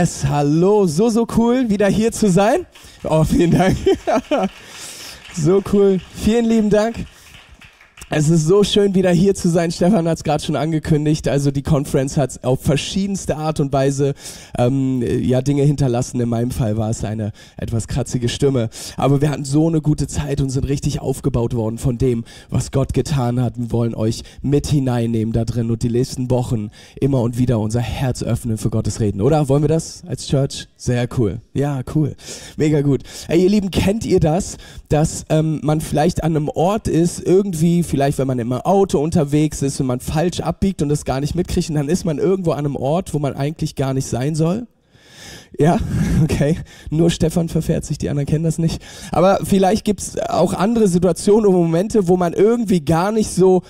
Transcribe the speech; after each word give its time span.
Yes, 0.00 0.24
hallo, 0.24 0.86
so, 0.86 1.10
so 1.10 1.26
cool, 1.36 1.68
wieder 1.68 1.86
hier 1.88 2.10
zu 2.10 2.30
sein. 2.30 2.64
Oh, 3.04 3.22
vielen 3.22 3.50
Dank. 3.50 3.76
so 5.36 5.62
cool. 5.74 6.00
Vielen 6.24 6.46
lieben 6.46 6.70
Dank. 6.70 7.04
Es 8.12 8.28
ist 8.28 8.44
so 8.44 8.64
schön, 8.64 8.96
wieder 8.96 9.12
hier 9.12 9.36
zu 9.36 9.48
sein. 9.48 9.70
Stefan 9.70 10.08
hat 10.08 10.16
es 10.16 10.24
gerade 10.24 10.42
schon 10.42 10.56
angekündigt. 10.56 11.28
Also 11.28 11.52
die 11.52 11.62
Conference 11.62 12.16
hat 12.16 12.42
auf 12.42 12.60
verschiedenste 12.60 13.36
Art 13.36 13.60
und 13.60 13.72
Weise 13.72 14.14
ähm, 14.58 15.00
ja 15.00 15.42
Dinge 15.42 15.62
hinterlassen. 15.62 16.20
In 16.20 16.28
meinem 16.28 16.50
Fall 16.50 16.76
war 16.76 16.90
es 16.90 17.04
eine 17.04 17.30
etwas 17.56 17.86
kratzige 17.86 18.28
Stimme. 18.28 18.68
Aber 18.96 19.20
wir 19.20 19.30
hatten 19.30 19.44
so 19.44 19.68
eine 19.68 19.80
gute 19.80 20.08
Zeit 20.08 20.40
und 20.40 20.50
sind 20.50 20.66
richtig 20.66 21.00
aufgebaut 21.00 21.54
worden 21.54 21.78
von 21.78 21.98
dem, 21.98 22.24
was 22.48 22.72
Gott 22.72 22.94
getan 22.94 23.40
hat. 23.40 23.56
Wir 23.56 23.70
wollen 23.70 23.94
euch 23.94 24.24
mit 24.42 24.66
hineinnehmen 24.66 25.32
da 25.32 25.44
drin 25.44 25.70
und 25.70 25.84
die 25.84 25.90
nächsten 25.90 26.32
Wochen 26.32 26.70
immer 27.00 27.20
und 27.20 27.38
wieder 27.38 27.60
unser 27.60 27.80
Herz 27.80 28.24
öffnen 28.24 28.58
für 28.58 28.70
Gottes 28.70 28.98
Reden. 28.98 29.20
Oder 29.20 29.48
wollen 29.48 29.62
wir 29.62 29.68
das 29.68 30.02
als 30.04 30.26
Church? 30.26 30.66
Sehr 30.76 31.08
cool. 31.16 31.42
Ja, 31.54 31.82
cool. 31.94 32.16
Mega 32.56 32.80
gut. 32.80 33.04
Hey, 33.28 33.44
ihr 33.44 33.50
Lieben, 33.50 33.70
kennt 33.70 34.04
ihr 34.04 34.18
das, 34.18 34.56
dass 34.88 35.26
ähm, 35.28 35.60
man 35.62 35.80
vielleicht 35.80 36.24
an 36.24 36.34
einem 36.34 36.48
Ort 36.48 36.88
ist, 36.88 37.20
irgendwie 37.24 37.84
vielleicht 37.84 37.99
vielleicht, 38.00 38.16
wenn 38.16 38.28
man 38.28 38.38
im 38.38 38.50
Auto 38.50 38.98
unterwegs 38.98 39.60
ist 39.60 39.78
und 39.78 39.86
man 39.86 40.00
falsch 40.00 40.40
abbiegt 40.40 40.80
und 40.80 40.88
das 40.88 41.04
gar 41.04 41.20
nicht 41.20 41.34
mitkriegt, 41.34 41.68
und 41.68 41.74
dann 41.74 41.90
ist 41.90 42.06
man 42.06 42.16
irgendwo 42.16 42.52
an 42.52 42.60
einem 42.60 42.76
Ort, 42.76 43.12
wo 43.12 43.18
man 43.18 43.36
eigentlich 43.36 43.74
gar 43.74 43.92
nicht 43.92 44.06
sein 44.06 44.34
soll. 44.34 44.66
Ja, 45.58 45.78
okay. 46.22 46.56
Nur 46.88 47.10
Stefan 47.10 47.50
verfährt 47.50 47.84
sich, 47.84 47.98
die 47.98 48.08
anderen 48.08 48.24
kennen 48.26 48.44
das 48.44 48.56
nicht. 48.56 48.80
Aber 49.12 49.40
vielleicht 49.44 49.84
gibt 49.84 50.00
es 50.00 50.18
auch 50.18 50.54
andere 50.54 50.88
Situationen 50.88 51.44
und 51.44 51.52
Momente, 51.52 52.08
wo 52.08 52.16
man 52.16 52.32
irgendwie 52.32 52.82
gar 52.82 53.12
nicht 53.12 53.30
so 53.32 53.60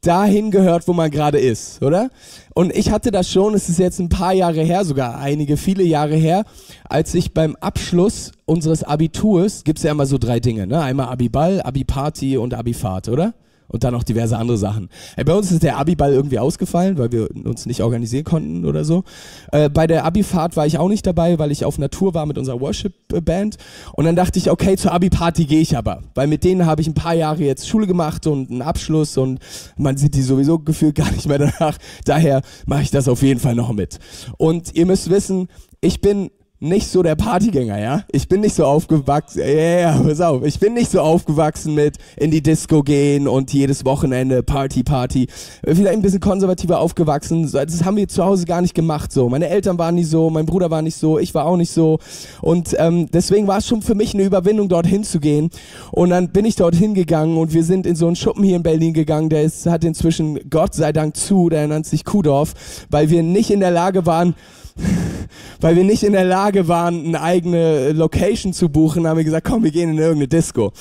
dahin 0.00 0.50
gehört, 0.50 0.88
wo 0.88 0.94
man 0.94 1.10
gerade 1.10 1.38
ist, 1.38 1.82
oder? 1.82 2.08
Und 2.54 2.74
ich 2.74 2.90
hatte 2.90 3.10
das 3.10 3.30
schon, 3.30 3.52
es 3.52 3.68
ist 3.68 3.78
jetzt 3.78 3.98
ein 3.98 4.08
paar 4.08 4.32
Jahre 4.32 4.62
her, 4.62 4.86
sogar 4.86 5.18
einige, 5.18 5.58
viele 5.58 5.82
Jahre 5.82 6.16
her, 6.16 6.44
als 6.88 7.14
ich 7.14 7.34
beim 7.34 7.56
Abschluss 7.56 8.32
unseres 8.46 8.84
Abiturs, 8.84 9.64
gibt 9.64 9.80
es 9.80 9.82
ja 9.82 9.90
immer 9.90 10.06
so 10.06 10.16
drei 10.16 10.40
Dinge, 10.40 10.66
ne? 10.66 10.80
Einmal 10.80 11.08
Abiball, 11.08 11.60
Abi-Party 11.60 12.38
und 12.38 12.54
Abifahrt, 12.54 13.10
oder? 13.10 13.34
Und 13.68 13.84
dann 13.84 13.92
noch 13.92 14.02
diverse 14.02 14.36
andere 14.36 14.58
Sachen. 14.58 14.88
Äh, 15.16 15.24
bei 15.24 15.34
uns 15.34 15.50
ist 15.50 15.62
der 15.62 15.76
Abiball 15.76 16.12
irgendwie 16.12 16.38
ausgefallen, 16.38 16.98
weil 16.98 17.12
wir 17.12 17.28
uns 17.44 17.66
nicht 17.66 17.82
organisieren 17.82 18.24
konnten 18.24 18.64
oder 18.64 18.84
so. 18.84 19.04
Äh, 19.52 19.68
bei 19.68 19.86
der 19.86 20.04
Abifahrt 20.04 20.56
war 20.56 20.66
ich 20.66 20.78
auch 20.78 20.88
nicht 20.88 21.06
dabei, 21.06 21.38
weil 21.38 21.50
ich 21.50 21.64
auf 21.64 21.78
Natur 21.78 22.14
war 22.14 22.26
mit 22.26 22.38
unserer 22.38 22.60
Worship-Band. 22.60 23.56
Und 23.92 24.04
dann 24.04 24.16
dachte 24.16 24.38
ich, 24.38 24.50
okay, 24.50 24.76
zur 24.76 24.92
Abi-Party 24.92 25.46
gehe 25.46 25.60
ich 25.60 25.76
aber, 25.76 26.02
weil 26.14 26.26
mit 26.26 26.44
denen 26.44 26.66
habe 26.66 26.80
ich 26.80 26.88
ein 26.88 26.94
paar 26.94 27.14
Jahre 27.14 27.42
jetzt 27.42 27.68
Schule 27.68 27.86
gemacht 27.86 28.26
und 28.26 28.50
einen 28.50 28.62
Abschluss 28.62 29.16
und 29.16 29.40
man 29.76 29.96
sieht 29.96 30.14
die 30.14 30.22
sowieso 30.22 30.58
gefühlt 30.58 30.94
gar 30.94 31.10
nicht 31.10 31.26
mehr 31.26 31.38
danach. 31.38 31.78
Daher 32.04 32.42
mache 32.66 32.82
ich 32.82 32.90
das 32.90 33.08
auf 33.08 33.22
jeden 33.22 33.40
Fall 33.40 33.54
noch 33.54 33.72
mit. 33.72 33.98
Und 34.38 34.74
ihr 34.74 34.86
müsst 34.86 35.10
wissen, 35.10 35.48
ich 35.80 36.00
bin 36.00 36.30
nicht 36.68 36.88
so 36.88 37.02
der 37.02 37.14
Partygänger, 37.14 37.78
ja. 37.78 38.04
Ich 38.12 38.28
bin 38.28 38.40
nicht 38.40 38.54
so 38.54 38.64
aufgewachsen, 38.64 39.40
ja, 39.40 39.46
yeah, 39.46 40.00
pass 40.00 40.20
auf, 40.20 40.44
ich 40.44 40.58
bin 40.58 40.74
nicht 40.74 40.90
so 40.90 41.00
aufgewachsen 41.00 41.74
mit 41.74 41.96
in 42.16 42.30
die 42.30 42.42
Disco 42.42 42.82
gehen 42.82 43.28
und 43.28 43.52
jedes 43.52 43.84
Wochenende 43.84 44.42
Party, 44.42 44.82
Party. 44.82 45.28
Vielleicht 45.64 45.88
ein 45.88 46.02
bisschen 46.02 46.20
konservativer 46.20 46.80
aufgewachsen, 46.80 47.50
das 47.50 47.84
haben 47.84 47.96
wir 47.96 48.08
zu 48.08 48.24
Hause 48.24 48.44
gar 48.44 48.60
nicht 48.60 48.74
gemacht 48.74 49.12
so. 49.12 49.28
Meine 49.28 49.48
Eltern 49.48 49.78
waren 49.78 49.94
nicht 49.94 50.08
so, 50.08 50.30
mein 50.30 50.46
Bruder 50.46 50.70
war 50.70 50.82
nicht 50.82 50.96
so, 50.96 51.18
ich 51.18 51.34
war 51.34 51.46
auch 51.46 51.56
nicht 51.56 51.70
so 51.70 51.98
und 52.42 52.74
ähm, 52.78 53.08
deswegen 53.12 53.46
war 53.46 53.58
es 53.58 53.66
schon 53.66 53.82
für 53.82 53.94
mich 53.94 54.14
eine 54.14 54.24
Überwindung, 54.24 54.68
dorthin 54.68 55.04
zu 55.04 55.20
gehen 55.20 55.50
und 55.92 56.10
dann 56.10 56.30
bin 56.30 56.44
ich 56.44 56.56
dorthin 56.56 56.94
gegangen 56.94 57.36
und 57.36 57.54
wir 57.54 57.64
sind 57.64 57.86
in 57.86 57.96
so 57.96 58.06
einen 58.06 58.16
Schuppen 58.16 58.44
hier 58.44 58.56
in 58.56 58.62
Berlin 58.62 58.92
gegangen, 58.92 59.28
der 59.28 59.42
ist, 59.42 59.66
hat 59.66 59.84
inzwischen 59.84 60.50
Gott 60.50 60.74
sei 60.74 60.92
Dank 60.92 61.16
zu, 61.16 61.48
der 61.48 61.66
nennt 61.68 61.86
sich 61.86 62.04
Kudorf, 62.04 62.54
weil 62.90 63.10
wir 63.10 63.22
nicht 63.22 63.50
in 63.50 63.60
der 63.60 63.70
Lage 63.70 64.06
waren, 64.06 64.34
weil 65.60 65.76
wir 65.76 65.84
nicht 65.84 66.02
in 66.02 66.12
der 66.12 66.24
Lage 66.24 66.68
waren, 66.68 67.06
eine 67.06 67.22
eigene 67.22 67.92
Location 67.92 68.52
zu 68.52 68.68
buchen, 68.68 69.06
haben 69.06 69.16
wir 69.16 69.24
gesagt, 69.24 69.46
komm, 69.46 69.64
wir 69.64 69.70
gehen 69.70 69.90
in 69.90 69.98
irgendeine 69.98 70.28
Disco. 70.28 70.72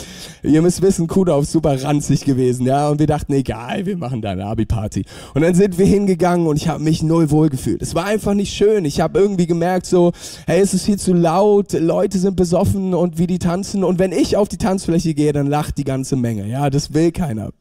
Ihr 0.44 0.61
müsst 0.61 0.81
wissen, 0.81 1.07
Kudorf 1.07 1.44
ist 1.44 1.51
super 1.51 1.81
ranzig 1.83 2.25
gewesen, 2.25 2.66
ja, 2.66 2.89
und 2.89 3.00
wir 3.00 3.07
dachten, 3.07 3.34
egal, 3.34 3.85
wir 3.85 3.97
machen 3.97 4.22
da 4.22 4.31
eine 4.31 4.45
Abi-Party. 4.45 5.05
Und 5.34 5.41
dann 5.41 5.55
sind 5.55 5.78
wir 5.78 5.85
hingegangen 5.85 6.47
und 6.47 6.57
ich 6.57 6.67
habe 6.67 6.84
mich 6.84 7.03
null 7.03 7.31
wohl 7.31 7.50
gefühlt. 7.50 7.81
Es 7.81 7.95
war 7.95 8.05
einfach 8.05 8.34
nicht 8.34 8.53
schön. 8.53 8.85
Ich 8.85 9.00
habe 9.00 9.19
irgendwie 9.19 9.47
gemerkt 9.47 9.85
so, 9.85 10.11
hey, 10.45 10.61
es 10.61 10.73
ist 10.73 10.85
viel 10.85 11.00
zu 11.00 11.13
laut, 11.13 11.73
Leute 11.73 12.19
sind 12.19 12.35
besoffen 12.35 12.94
und 12.94 13.17
wie 13.17 13.28
die 13.28 13.39
tanzen 13.39 13.84
und 13.84 14.00
wenn 14.00 14.11
ich 14.11 14.38
auf 14.38 14.50
die 14.50 14.57
Tanzfläche 14.57 15.13
gehe, 15.13 15.34
dann 15.34 15.47
lacht 15.47 15.78
die 15.78 15.84
ganze 15.84 16.16
Menge. 16.16 16.47
Ja, 16.47 16.69
das 16.69 16.94
will 16.94 17.11
keiner. 17.11 17.51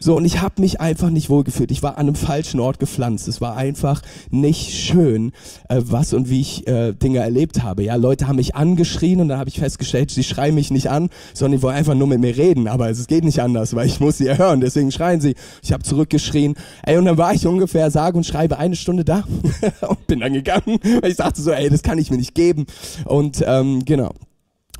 So, 0.00 0.16
und 0.16 0.24
ich 0.24 0.40
habe 0.40 0.60
mich 0.60 0.80
einfach 0.80 1.10
nicht 1.10 1.28
wohl 1.28 1.44
gefühlt. 1.44 1.70
Ich 1.70 1.82
war 1.82 1.98
an 1.98 2.06
einem 2.06 2.14
falschen 2.14 2.60
Ort 2.60 2.78
gepflanzt. 2.78 3.28
Es 3.28 3.40
war 3.40 3.56
einfach 3.56 4.02
nicht 4.30 4.72
schön, 4.72 5.32
äh, 5.70 5.82
was 5.84 6.12
und 6.12 6.28
wie 6.28 6.40
ich 6.40 6.66
äh, 6.66 6.92
Dinge 6.92 7.20
erlebt 7.20 7.62
habe. 7.62 7.84
Ja, 7.84 7.94
Leute 7.94 8.26
haben 8.28 8.36
mich 8.36 8.54
angeschrien 8.54 9.20
und 9.20 9.28
dann 9.28 9.38
habe 9.38 9.48
ich 9.48 9.60
festgestellt, 9.60 10.10
sie 10.10 10.24
schreien 10.24 10.54
mich 10.54 10.70
nicht 10.70 10.90
an, 10.90 11.08
sondern 11.32 11.58
die 11.58 11.62
wollen 11.62 11.76
einfach 11.76 11.94
nur 11.94 12.08
mit 12.08 12.20
mir 12.20 12.36
reden. 12.36 12.68
Aber 12.68 12.90
es 12.90 13.06
geht 13.06 13.24
nicht 13.24 13.40
anders, 13.40 13.74
weil 13.74 13.86
ich 13.86 14.00
muss 14.00 14.18
sie 14.18 14.36
hören. 14.36 14.60
Deswegen 14.60 14.90
schreien 14.90 15.20
sie. 15.20 15.34
Ich 15.62 15.72
habe 15.72 15.82
zurückgeschrien. 15.82 16.54
Ey, 16.82 16.98
und 16.98 17.04
dann 17.04 17.18
war 17.18 17.32
ich 17.32 17.46
ungefähr 17.46 17.90
sage 17.90 18.16
und 18.16 18.24
schreibe 18.24 18.58
eine 18.58 18.76
Stunde 18.76 19.04
da 19.04 19.24
und 19.88 20.06
bin 20.06 20.20
dann 20.20 20.32
gegangen, 20.32 20.78
weil 21.00 21.10
ich 21.10 21.16
dachte 21.16 21.40
so, 21.40 21.52
ey, 21.52 21.70
das 21.70 21.82
kann 21.82 21.98
ich 21.98 22.10
mir 22.10 22.16
nicht 22.16 22.34
geben. 22.34 22.66
Und 23.04 23.42
ähm, 23.46 23.84
genau. 23.84 24.12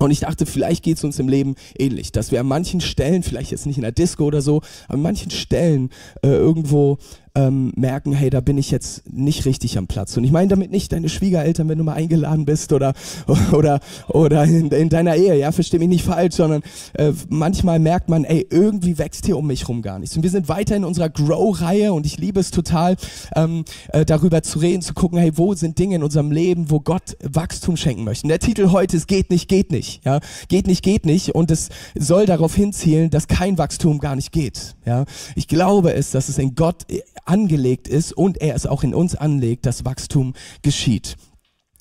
Und 0.01 0.11
ich 0.11 0.21
dachte, 0.21 0.47
vielleicht 0.47 0.83
geht 0.83 0.97
es 0.97 1.05
uns 1.05 1.19
im 1.19 1.29
Leben 1.29 1.57
ähnlich, 1.79 2.11
dass 2.11 2.33
wir 2.33 2.41
an 2.41 2.47
manchen 2.47 2.81
Stellen, 2.81 3.23
vielleicht 3.23 3.51
jetzt 3.51 3.67
nicht 3.67 3.77
in 3.77 3.83
der 3.83 3.93
Disco 3.93 4.25
oder 4.25 4.41
so, 4.41 4.63
an 4.89 5.03
manchen 5.03 5.31
Stellen 5.31 5.91
äh, 6.23 6.29
irgendwo 6.29 6.97
ähm, 7.35 7.73
merken, 7.77 8.13
hey, 8.13 8.31
da 8.31 8.41
bin 8.41 8.59
ich 8.59 8.71
jetzt 8.71 9.11
nicht 9.13 9.45
richtig 9.45 9.79
am 9.79 9.87
Platz. 9.87 10.17
Und 10.17 10.25
ich 10.25 10.33
meine 10.33 10.49
damit 10.49 10.71
nicht 10.71 10.93
deine 10.93 11.09
Schwiegereltern, 11.09 11.69
wenn 11.69 11.79
du 11.79 11.85
mal 11.85 11.95
eingeladen 11.95 12.45
bist 12.45 12.73
oder 12.73 12.93
oder 13.53 13.81
oder 14.09 14.45
in, 14.45 14.69
in 14.71 14.89
deiner 14.89 15.17
Ehe, 15.17 15.37
ja, 15.39 15.53
versteh 15.53 15.79
mich 15.79 15.89
nicht 15.89 16.05
falsch, 16.05 16.35
sondern 16.35 16.63
äh, 16.95 17.13
manchmal 17.29 17.79
merkt 17.79 18.09
man, 18.09 18.25
ey, 18.25 18.47
irgendwie 18.51 18.99
wächst 18.99 19.27
hier 19.27 19.37
um 19.37 19.47
mich 19.47 19.69
rum 19.69 19.83
gar 19.83 19.99
nichts. 19.99 20.17
Und 20.17 20.23
wir 20.23 20.31
sind 20.31 20.49
weiter 20.49 20.77
in 20.77 20.85
unserer 20.85 21.09
Grow-Reihe 21.09 21.93
und 21.93 22.07
ich 22.07 22.19
liebe 22.19 22.41
es 22.41 22.51
total, 22.51 22.97
ähm, 23.37 23.65
äh, 23.93 24.05
darüber 24.05 24.43
zu 24.43 24.59
reden, 24.59 24.83
zu 24.83 24.95
gucken, 24.95 25.19
hey, 25.19 25.33
wo 25.37 25.55
sind 25.55 25.79
Dinge 25.79 25.97
in 25.97 26.03
unserem 26.03 26.33
Leben, 26.33 26.71
wo 26.71 26.81
Gott 26.81 27.17
Wachstum 27.23 27.77
schenken 27.77 28.05
möchte. 28.05 28.25
Und 28.25 28.31
der 28.31 28.41
Titel 28.41 28.71
heute 28.71 28.97
ist 28.97 29.07
geht 29.07 29.31
nicht, 29.31 29.49
geht 29.49 29.71
nicht, 29.71 30.05
ja, 30.05 30.21
geht 30.49 30.67
nicht, 30.67 30.83
geht 30.83 31.07
nicht 31.07 31.35
und 31.35 31.51
es 31.51 31.69
soll 31.97 32.27
darauf 32.27 32.55
hinzielen, 32.55 33.11
dass 33.11 33.29
kein 33.29 33.59
Wachstum 33.59 33.99
gar 33.99 34.17
nicht 34.17 34.33
geht, 34.33 34.75
ja. 34.85 35.05
Ich 35.37 35.49
glaube 35.49 35.93
es, 35.95 36.11
dass 36.11 36.29
es 36.29 36.39
in 36.39 36.55
Gott 36.55 36.85
angelegt 37.25 37.89
ist 37.89 38.13
und 38.13 38.41
er 38.41 38.55
es 38.55 38.67
auch 38.67 38.83
in 38.83 38.95
uns 38.95 39.15
anlegt, 39.15 39.67
dass 39.67 39.85
Wachstum 39.85 40.35
geschieht. 40.63 41.17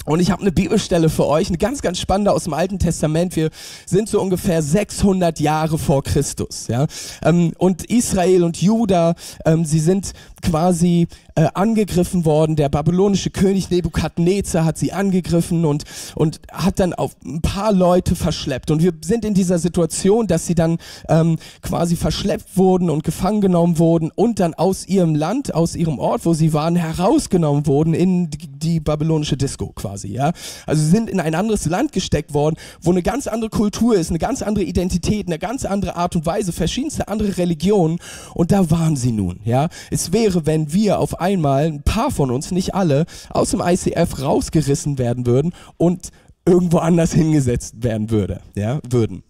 Und 0.06 0.22
ich 0.22 0.32
habe 0.32 0.42
eine 0.42 0.52
Bibelstelle 0.52 1.10
für 1.10 1.28
euch, 1.28 1.50
eine 1.50 1.58
ganz, 1.58 1.82
ganz 1.82 2.00
spannende 2.00 2.32
aus 2.32 2.46
dem 2.46 2.54
Alten 2.54 2.80
Testament. 2.80 3.36
Wir 3.36 3.50
sind 3.86 4.10
so 4.10 4.22
ungefähr 4.22 4.64
600 4.64 5.40
Jahre 5.40 5.78
vor 5.78 6.04
Christus. 6.04 6.68
Ja? 6.68 6.88
Ähm, 7.22 7.54
und 7.58 7.86
Israel 7.86 8.44
und 8.44 8.62
Juda, 8.62 9.14
ähm, 9.46 9.66
sie 9.66 9.80
sind 9.80 10.14
quasi 10.42 11.08
äh, 11.36 11.48
angegriffen 11.54 12.26
worden. 12.26 12.56
Der 12.56 12.70
babylonische 12.70 13.30
König 13.30 13.70
Nebukadnezar 13.70 14.66
hat 14.66 14.78
sie 14.78 14.92
angegriffen 14.92 15.66
und, 15.66 15.84
und 16.16 16.42
hat 16.52 16.80
dann 16.80 16.94
auf 16.94 17.16
ein 17.26 17.42
paar 17.42 17.72
Leute 17.72 18.16
verschleppt. 18.16 18.72
Und 18.72 18.84
wir 18.84 18.94
sind 19.02 19.26
in 19.26 19.34
dieser 19.34 19.60
Situation, 19.60 20.28
dass 20.28 20.46
sie 20.46 20.56
dann 20.56 20.78
ähm, 21.08 21.38
quasi 21.62 21.96
verschleppt 21.96 22.58
wurden 22.58 22.90
und 22.90 23.04
gefangen 23.04 23.42
genommen 23.42 23.78
wurden 23.78 24.12
und 24.14 24.40
dann 24.40 24.54
aus 24.54 24.88
ihrem 24.88 25.16
Land, 25.16 25.54
aus 25.54 25.76
ihrem 25.76 26.00
Ort, 26.00 26.26
wo 26.26 26.34
sie 26.34 26.54
waren, 26.54 26.76
herausgenommen 26.76 27.66
wurden 27.68 27.94
in 27.94 28.30
die, 28.30 28.48
die 28.48 28.80
babylonische 28.80 29.38
Disco 29.38 29.68
quasi. 29.74 30.10
Ja? 30.10 30.34
Also 30.66 30.84
sie 30.84 30.90
sind 30.90 31.10
in 31.10 31.20
ein 31.20 31.36
anderes 31.36 31.66
Land 31.66 31.92
gesteckt 31.92 32.34
worden, 32.34 32.56
wo 32.82 32.92
eine 32.92 33.02
ganz 33.02 33.28
andere 33.28 33.50
Kultur 33.50 33.96
ist, 33.96 34.10
eine 34.10 34.20
ganz 34.20 34.42
andere 34.42 34.66
Identität, 34.66 35.28
eine 35.28 35.40
ganz 35.40 35.66
andere 35.66 35.96
Art 35.96 36.16
und 36.16 36.26
Weise, 36.26 36.52
verschiedenste 36.52 37.08
andere 37.08 37.38
Religionen. 37.38 38.00
Und 38.34 38.52
da 38.52 38.70
waren 38.70 38.96
sie 38.96 39.12
nun. 39.12 39.40
Ja? 39.46 39.70
Es 39.90 40.12
wäre, 40.12 40.29
wenn 40.46 40.74
wir 40.74 41.00
auf 41.00 41.20
einmal, 41.20 41.66
ein 41.66 41.84
paar 41.84 42.12
von 42.12 42.32
uns, 42.32 42.52
nicht 42.52 42.76
alle, 42.76 43.06
aus 43.30 43.52
dem 43.52 43.62
ICF 43.62 44.22
rausgerissen 44.22 44.98
werden 44.98 45.26
würden 45.26 45.54
und 45.78 46.10
irgendwo 46.46 46.78
anders 46.80 47.14
hingesetzt 47.14 47.84
werden 47.84 48.10
würde, 48.10 48.42
ja, 48.56 48.80
würden. 48.90 49.24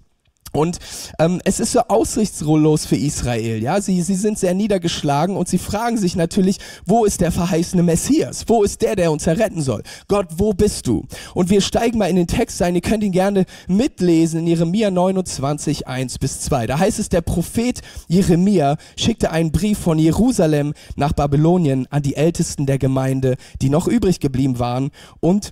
Und 0.51 0.79
ähm, 1.19 1.41
es 1.45 1.59
ist 1.59 1.71
so 1.71 1.81
aussichtslos 1.81 2.85
für 2.85 2.95
Israel, 2.95 3.61
ja. 3.61 3.81
Sie, 3.81 4.01
sie 4.01 4.15
sind 4.15 4.39
sehr 4.39 4.53
niedergeschlagen 4.53 5.35
und 5.35 5.47
sie 5.47 5.57
fragen 5.57 5.97
sich 5.97 6.15
natürlich, 6.15 6.57
wo 6.85 7.05
ist 7.05 7.21
der 7.21 7.31
verheißene 7.31 7.83
Messias? 7.83 8.45
Wo 8.47 8.63
ist 8.63 8.81
der, 8.81 8.95
der 8.95 9.11
uns 9.11 9.27
erretten 9.27 9.61
soll? 9.61 9.83
Gott, 10.07 10.27
wo 10.37 10.53
bist 10.53 10.87
du? 10.87 11.05
Und 11.33 11.49
wir 11.49 11.61
steigen 11.61 11.97
mal 11.97 12.09
in 12.09 12.15
den 12.15 12.27
Text 12.27 12.61
ein. 12.61 12.75
Ihr 12.75 12.81
könnt 12.81 13.03
ihn 13.03 13.11
gerne 13.11 13.45
mitlesen 13.67 14.39
in 14.41 14.47
Jeremia 14.47 14.91
29, 14.91 15.87
1 15.87 16.17
bis 16.19 16.41
2. 16.41 16.67
Da 16.67 16.79
heißt 16.79 16.99
es, 16.99 17.09
der 17.09 17.21
Prophet 17.21 17.81
Jeremia 18.07 18.77
schickte 18.97 19.31
einen 19.31 19.51
Brief 19.51 19.77
von 19.77 19.99
Jerusalem 19.99 20.73
nach 20.95 21.13
Babylonien 21.13 21.87
an 21.89 22.03
die 22.03 22.15
Ältesten 22.15 22.65
der 22.65 22.79
Gemeinde, 22.79 23.35
die 23.61 23.69
noch 23.69 23.87
übrig 23.87 24.19
geblieben 24.19 24.59
waren 24.59 24.91
und 25.19 25.51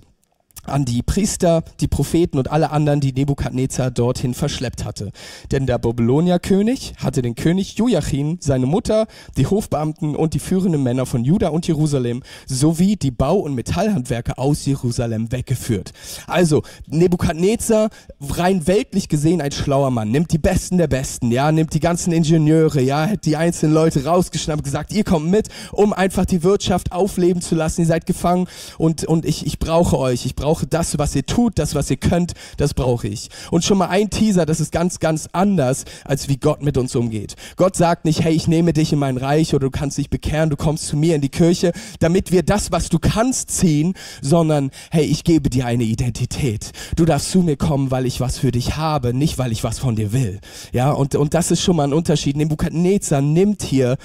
an 0.68 0.84
die 0.84 1.02
Priester, 1.02 1.62
die 1.80 1.88
Propheten 1.88 2.38
und 2.38 2.50
alle 2.50 2.70
anderen, 2.70 3.00
die 3.00 3.12
Nebukadnezar 3.12 3.90
dorthin 3.90 4.34
verschleppt 4.34 4.84
hatte. 4.84 5.10
Denn 5.50 5.66
der 5.66 5.78
Babylonierkönig 5.78 6.94
hatte 6.98 7.22
den 7.22 7.34
König 7.34 7.76
Joachim, 7.76 8.38
seine 8.40 8.66
Mutter, 8.66 9.06
die 9.36 9.46
Hofbeamten 9.46 10.16
und 10.16 10.34
die 10.34 10.38
führenden 10.38 10.82
Männer 10.82 11.06
von 11.06 11.24
Juda 11.24 11.48
und 11.48 11.66
Jerusalem 11.66 12.22
sowie 12.46 12.96
die 12.96 13.10
Bau- 13.10 13.38
und 13.38 13.54
Metallhandwerker 13.54 14.38
aus 14.38 14.64
Jerusalem 14.66 15.30
weggeführt. 15.32 15.92
Also 16.26 16.62
Nebukadnezar, 16.86 17.90
rein 18.20 18.66
weltlich 18.66 19.08
gesehen 19.08 19.40
ein 19.40 19.52
schlauer 19.52 19.90
Mann, 19.90 20.10
nimmt 20.10 20.32
die 20.32 20.38
Besten 20.38 20.78
der 20.78 20.88
Besten, 20.88 21.30
ja, 21.30 21.52
nimmt 21.52 21.74
die 21.74 21.80
ganzen 21.80 22.12
Ingenieure, 22.12 22.80
ja, 22.80 23.08
hat 23.08 23.24
die 23.24 23.36
einzelnen 23.36 23.74
Leute 23.74 24.04
rausgeschnappt, 24.04 24.64
gesagt, 24.64 24.92
ihr 24.92 25.04
kommt 25.04 25.30
mit, 25.30 25.48
um 25.72 25.92
einfach 25.92 26.24
die 26.24 26.42
Wirtschaft 26.42 26.92
aufleben 26.92 27.42
zu 27.42 27.54
lassen, 27.54 27.82
ihr 27.82 27.86
seid 27.86 28.06
gefangen 28.06 28.46
und, 28.78 29.04
und 29.04 29.24
ich, 29.24 29.46
ich 29.46 29.58
brauche 29.58 29.98
euch, 29.98 30.26
ich 30.26 30.34
brauche 30.34 30.57
brauche 30.58 30.66
das, 30.66 30.98
was 30.98 31.14
ihr 31.14 31.24
tut, 31.24 31.58
das, 31.58 31.74
was 31.74 31.90
ihr 31.90 31.96
könnt, 31.96 32.32
das 32.56 32.74
brauche 32.74 33.06
ich. 33.06 33.28
Und 33.50 33.64
schon 33.64 33.78
mal 33.78 33.88
ein 33.88 34.10
Teaser, 34.10 34.44
das 34.44 34.58
ist 34.58 34.72
ganz, 34.72 34.98
ganz 34.98 35.28
anders, 35.32 35.84
als 36.04 36.28
wie 36.28 36.36
Gott 36.36 36.62
mit 36.62 36.76
uns 36.76 36.96
umgeht. 36.96 37.36
Gott 37.56 37.76
sagt 37.76 38.04
nicht, 38.04 38.24
hey, 38.24 38.34
ich 38.34 38.48
nehme 38.48 38.72
dich 38.72 38.92
in 38.92 38.98
mein 38.98 39.16
Reich 39.16 39.54
oder 39.54 39.66
du 39.66 39.70
kannst 39.70 39.98
dich 39.98 40.10
bekehren, 40.10 40.50
du 40.50 40.56
kommst 40.56 40.86
zu 40.86 40.96
mir 40.96 41.14
in 41.14 41.20
die 41.20 41.28
Kirche, 41.28 41.72
damit 42.00 42.32
wir 42.32 42.42
das, 42.42 42.72
was 42.72 42.88
du 42.88 42.98
kannst, 42.98 43.50
ziehen, 43.52 43.94
sondern, 44.20 44.70
hey, 44.90 45.04
ich 45.04 45.22
gebe 45.22 45.48
dir 45.48 45.66
eine 45.66 45.84
Identität. 45.84 46.72
Du 46.96 47.04
darfst 47.04 47.30
zu 47.30 47.42
mir 47.42 47.56
kommen, 47.56 47.92
weil 47.92 48.06
ich 48.06 48.20
was 48.20 48.38
für 48.38 48.50
dich 48.50 48.76
habe, 48.76 49.14
nicht 49.14 49.38
weil 49.38 49.52
ich 49.52 49.62
was 49.62 49.78
von 49.78 49.94
dir 49.94 50.12
will. 50.12 50.40
Ja, 50.72 50.90
und, 50.90 51.14
und 51.14 51.34
das 51.34 51.52
ist 51.52 51.62
schon 51.62 51.76
mal 51.76 51.84
ein 51.84 51.92
Unterschied. 51.92 52.36
Nebukadnezar 52.36 53.20
nimmt 53.20 53.62
hier 53.62 53.96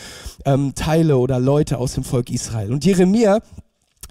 ähm, 0.46 0.74
Teile 0.76 1.18
oder 1.18 1.40
Leute 1.40 1.80
aus 1.80 1.94
dem 1.94 2.04
Volk 2.04 2.30
Israel. 2.30 2.72
Und 2.72 2.86
Jeremia 2.86 3.40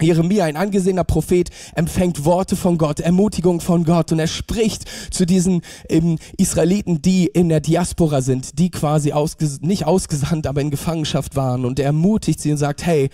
Jeremia, 0.02 0.44
ein 0.44 0.56
angesehener 0.56 1.04
Prophet, 1.04 1.50
empfängt 1.74 2.24
Worte 2.24 2.56
von 2.56 2.78
Gott, 2.78 3.00
Ermutigung 3.00 3.60
von 3.60 3.84
Gott 3.84 4.12
und 4.12 4.18
er 4.18 4.26
spricht 4.26 4.84
zu 5.10 5.24
diesen 5.24 5.62
ähm, 5.88 6.18
Israeliten, 6.36 7.02
die 7.02 7.26
in 7.26 7.48
der 7.48 7.60
Diaspora 7.60 8.20
sind, 8.20 8.58
die 8.58 8.70
quasi 8.70 9.12
ausges 9.12 9.60
nicht 9.60 9.86
ausgesandt, 9.86 10.46
aber 10.46 10.60
in 10.60 10.70
Gefangenschaft 10.70 11.36
waren 11.36 11.64
und 11.64 11.78
er 11.78 11.86
ermutigt 11.86 12.40
sie 12.40 12.50
und 12.50 12.58
sagt, 12.58 12.84
hey, 12.84 13.10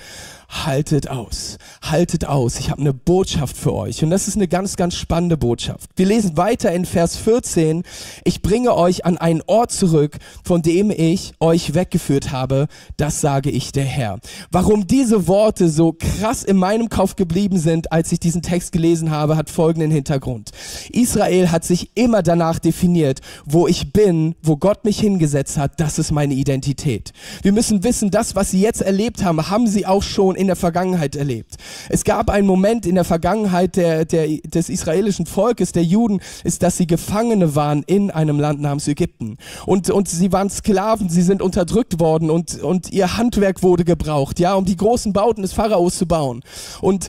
haltet 0.49 1.09
aus, 1.09 1.59
haltet 1.83 2.25
aus, 2.25 2.59
ich 2.59 2.71
habe 2.71 2.81
eine 2.81 2.95
Botschaft 2.95 3.57
für 3.57 3.75
euch. 3.75 4.03
Und 4.03 4.11
das 4.11 4.29
ist 4.29 4.37
eine 4.37 4.49
ganz, 4.49 4.77
ganz 4.77 4.95
spannende 4.97 5.37
Botschaft. 5.37 5.91
Wir 5.97 6.07
lesen 6.07 6.39
weiter 6.39 6.73
in 6.73 6.87
Vers 6.87 7.17
14, 7.17 7.83
ich 8.25 8.41
bringe 8.41 8.75
euch 8.75 9.05
an 9.05 9.19
einen 9.19 9.43
Ort 9.47 9.73
zurück, 9.73 10.17
von 10.45 10.63
dem 10.63 10.91
ich 10.91 11.35
euch 11.39 11.75
weggeführt 11.75 12.33
habe, 12.33 12.67
das 12.97 13.21
sage 13.21 13.51
ich 13.51 13.73
der 13.73 13.85
Herr. 13.85 14.21
Warum 14.51 14.87
diese 14.87 15.29
Worte 15.29 15.69
so 15.69 15.93
krass 15.93 16.45
in 16.45 16.57
meinem 16.57 16.89
Kopf 16.89 17.15
geblieben 17.17 17.59
sind, 17.59 17.93
als 17.93 18.11
ich 18.11 18.21
diesen 18.21 18.41
Text 18.41 18.73
gelesen 18.73 19.11
habe, 19.11 19.37
hat 19.37 19.51
folgenden 19.51 19.91
Hintergrund. 19.91 20.53
Israel 20.91 21.51
hat 21.51 21.65
sich 21.65 21.91
immer 21.95 22.23
danach 22.23 22.59
definiert, 22.59 23.21
wo 23.45 23.69
ich 23.69 23.93
bin, 23.93 24.35
wo 24.43 24.57
Gott 24.57 24.85
mich 24.87 24.99
hingesetzt 24.99 25.59
hat, 25.59 25.79
das 25.79 25.99
ist 25.99 26.11
meine 26.11 26.35
Identität. 26.35 27.13
Wir 27.43 27.53
müssen 27.53 27.85
wissen, 27.85 28.11
das, 28.11 28.35
was 28.35 28.51
sie 28.51 28.63
jetzt 28.63 28.81
erlebt 28.81 29.23
haben, 29.23 29.51
haben 29.51 29.67
sie 29.67 29.85
auch 29.85 30.03
schon 30.03 30.38
in 30.39 30.47
der 30.47 30.57
Vergangenheit 30.57 31.17
erlebt. 31.17 31.57
Es 31.89 32.05
gab 32.05 32.31
einen 32.31 32.47
Moment 32.47 32.87
in 32.87 32.95
der 32.95 33.05
Vergangenheit 33.05 33.77
der, 33.77 34.05
der, 34.05 34.29
des 34.39 34.69
israelischen 34.69 35.27
Volkes, 35.27 35.73
der 35.73 35.85
Juden, 35.85 36.21
ist, 36.45 36.63
dass 36.63 36.77
sie 36.77 36.87
Gefangene 36.87 37.55
waren 37.55 37.83
in 37.83 38.11
einem 38.11 38.41
Land 38.41 38.61
namens 38.61 38.89
Ägypten. 38.89 39.37
Und, 39.67 39.91
und 39.91 40.09
sie 40.09 40.33
waren 40.33 40.51
Sklaven, 40.51 41.09
sie 41.09 41.23
sind 41.23 41.43
unterdrückt 41.43 42.01
worden 42.01 42.31
und, 42.31 42.63
und 42.63 42.91
ihr 42.91 43.17
Handwerk 43.17 43.63
wurde 43.63 43.85
gebraucht, 43.85 44.39
ja, 44.39 44.55
um 44.55 44.65
die 44.65 44.77
großen 44.77 45.13
Bauten 45.13 45.43
des 45.43 45.53
Pharaos 45.53 45.99
zu 45.99 46.07
bauen. 46.07 46.43
Und, 46.81 47.09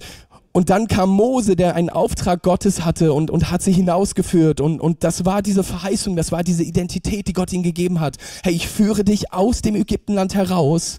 und 0.60 0.70
dann 0.70 0.90
kam 0.90 1.12
Mose, 1.12 1.56
der 1.56 1.76
einen 1.76 1.90
Auftrag 1.90 2.44
Gottes 2.44 2.84
hatte 2.84 3.14
und, 3.14 3.32
und 3.32 3.50
hat 3.50 3.62
sie 3.62 3.72
hinausgeführt. 3.72 4.60
Und, 4.60 4.82
und 4.82 5.06
das 5.06 5.24
war 5.24 5.42
diese 5.42 5.64
Verheißung, 5.64 6.18
das 6.18 6.34
war 6.34 6.44
diese 6.44 6.64
Identität, 6.64 7.30
die 7.30 7.32
Gott 7.32 7.54
ihm 7.54 7.64
gegeben 7.64 8.02
hat. 8.02 8.18
Hey, 8.44 8.52
ich 8.52 8.68
führe 8.68 9.06
dich 9.06 9.32
aus 9.32 9.62
dem 9.62 9.76
Ägyptenland 9.76 10.36
heraus 10.36 10.98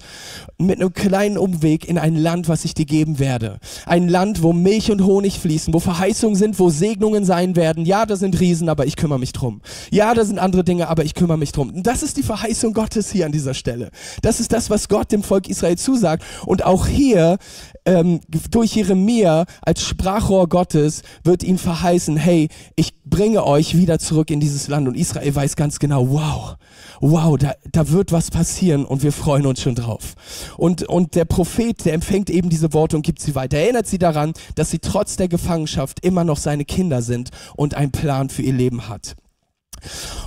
mit 0.56 0.80
einem 0.80 0.94
kleinen 0.94 1.36
Umweg 1.36 1.86
in 1.86 1.98
ein 1.98 2.16
Land, 2.16 2.48
was 2.48 2.64
ich 2.64 2.72
dir 2.72 2.86
geben 2.86 3.18
werde. 3.18 3.58
Ein 3.84 4.08
Land, 4.08 4.42
wo 4.42 4.54
Milch 4.54 4.90
und 4.90 5.04
Honig 5.04 5.38
fließen, 5.38 5.74
wo 5.74 5.78
Verheißungen 5.78 6.36
sind, 6.36 6.58
wo 6.58 6.70
Segnungen 6.70 7.26
sein 7.26 7.54
werden. 7.54 7.84
Ja, 7.84 8.06
da 8.06 8.16
sind 8.16 8.40
Riesen, 8.40 8.70
aber 8.70 8.86
ich 8.86 8.96
kümmere 8.96 9.18
mich 9.18 9.34
drum. 9.34 9.60
Ja, 9.90 10.14
da 10.14 10.24
sind 10.24 10.38
andere 10.38 10.64
Dinge, 10.64 10.88
aber 10.88 11.04
ich 11.04 11.12
kümmere 11.12 11.36
mich 11.36 11.52
drum. 11.52 11.68
Und 11.68 11.86
das 11.86 12.02
ist 12.02 12.16
die 12.16 12.22
Verheißung 12.22 12.72
Gottes 12.72 13.12
hier 13.12 13.26
an 13.26 13.32
dieser 13.32 13.52
Stelle. 13.52 13.90
Das 14.22 14.40
ist 14.40 14.54
das, 14.54 14.70
was 14.70 14.88
Gott 14.88 15.12
dem 15.12 15.22
Volk 15.22 15.50
Israel 15.50 15.76
zusagt. 15.76 16.24
Und 16.46 16.64
auch 16.64 16.86
hier 16.86 17.36
ähm, 17.84 18.20
durch 18.50 18.74
Jeremia 18.74 19.44
als 19.62 19.82
Sprachrohr 19.82 20.48
Gottes 20.48 21.02
wird 21.24 21.42
ihnen 21.42 21.58
verheißen, 21.58 22.16
hey, 22.16 22.48
ich 22.76 22.92
bringe 23.04 23.44
euch 23.44 23.76
wieder 23.76 23.98
zurück 23.98 24.30
in 24.30 24.40
dieses 24.40 24.68
Land. 24.68 24.88
Und 24.88 24.96
Israel 24.96 25.34
weiß 25.34 25.56
ganz 25.56 25.78
genau, 25.78 26.10
wow, 26.10 26.56
wow, 27.00 27.36
da, 27.36 27.54
da 27.72 27.88
wird 27.90 28.12
was 28.12 28.30
passieren 28.30 28.84
und 28.84 29.02
wir 29.02 29.12
freuen 29.12 29.46
uns 29.46 29.60
schon 29.60 29.74
drauf. 29.74 30.14
Und, 30.56 30.84
und 30.84 31.14
der 31.14 31.24
Prophet, 31.24 31.84
der 31.84 31.94
empfängt 31.94 32.30
eben 32.30 32.48
diese 32.48 32.72
Worte 32.72 32.96
und 32.96 33.02
gibt 33.02 33.20
sie 33.20 33.34
weiter. 33.34 33.58
Erinnert 33.58 33.86
sie 33.86 33.98
daran, 33.98 34.32
dass 34.54 34.70
sie 34.70 34.78
trotz 34.78 35.16
der 35.16 35.28
Gefangenschaft 35.28 36.04
immer 36.04 36.24
noch 36.24 36.38
seine 36.38 36.64
Kinder 36.64 37.02
sind 37.02 37.30
und 37.56 37.74
einen 37.74 37.92
Plan 37.92 38.30
für 38.30 38.42
ihr 38.42 38.52
Leben 38.52 38.88
hat. 38.88 39.16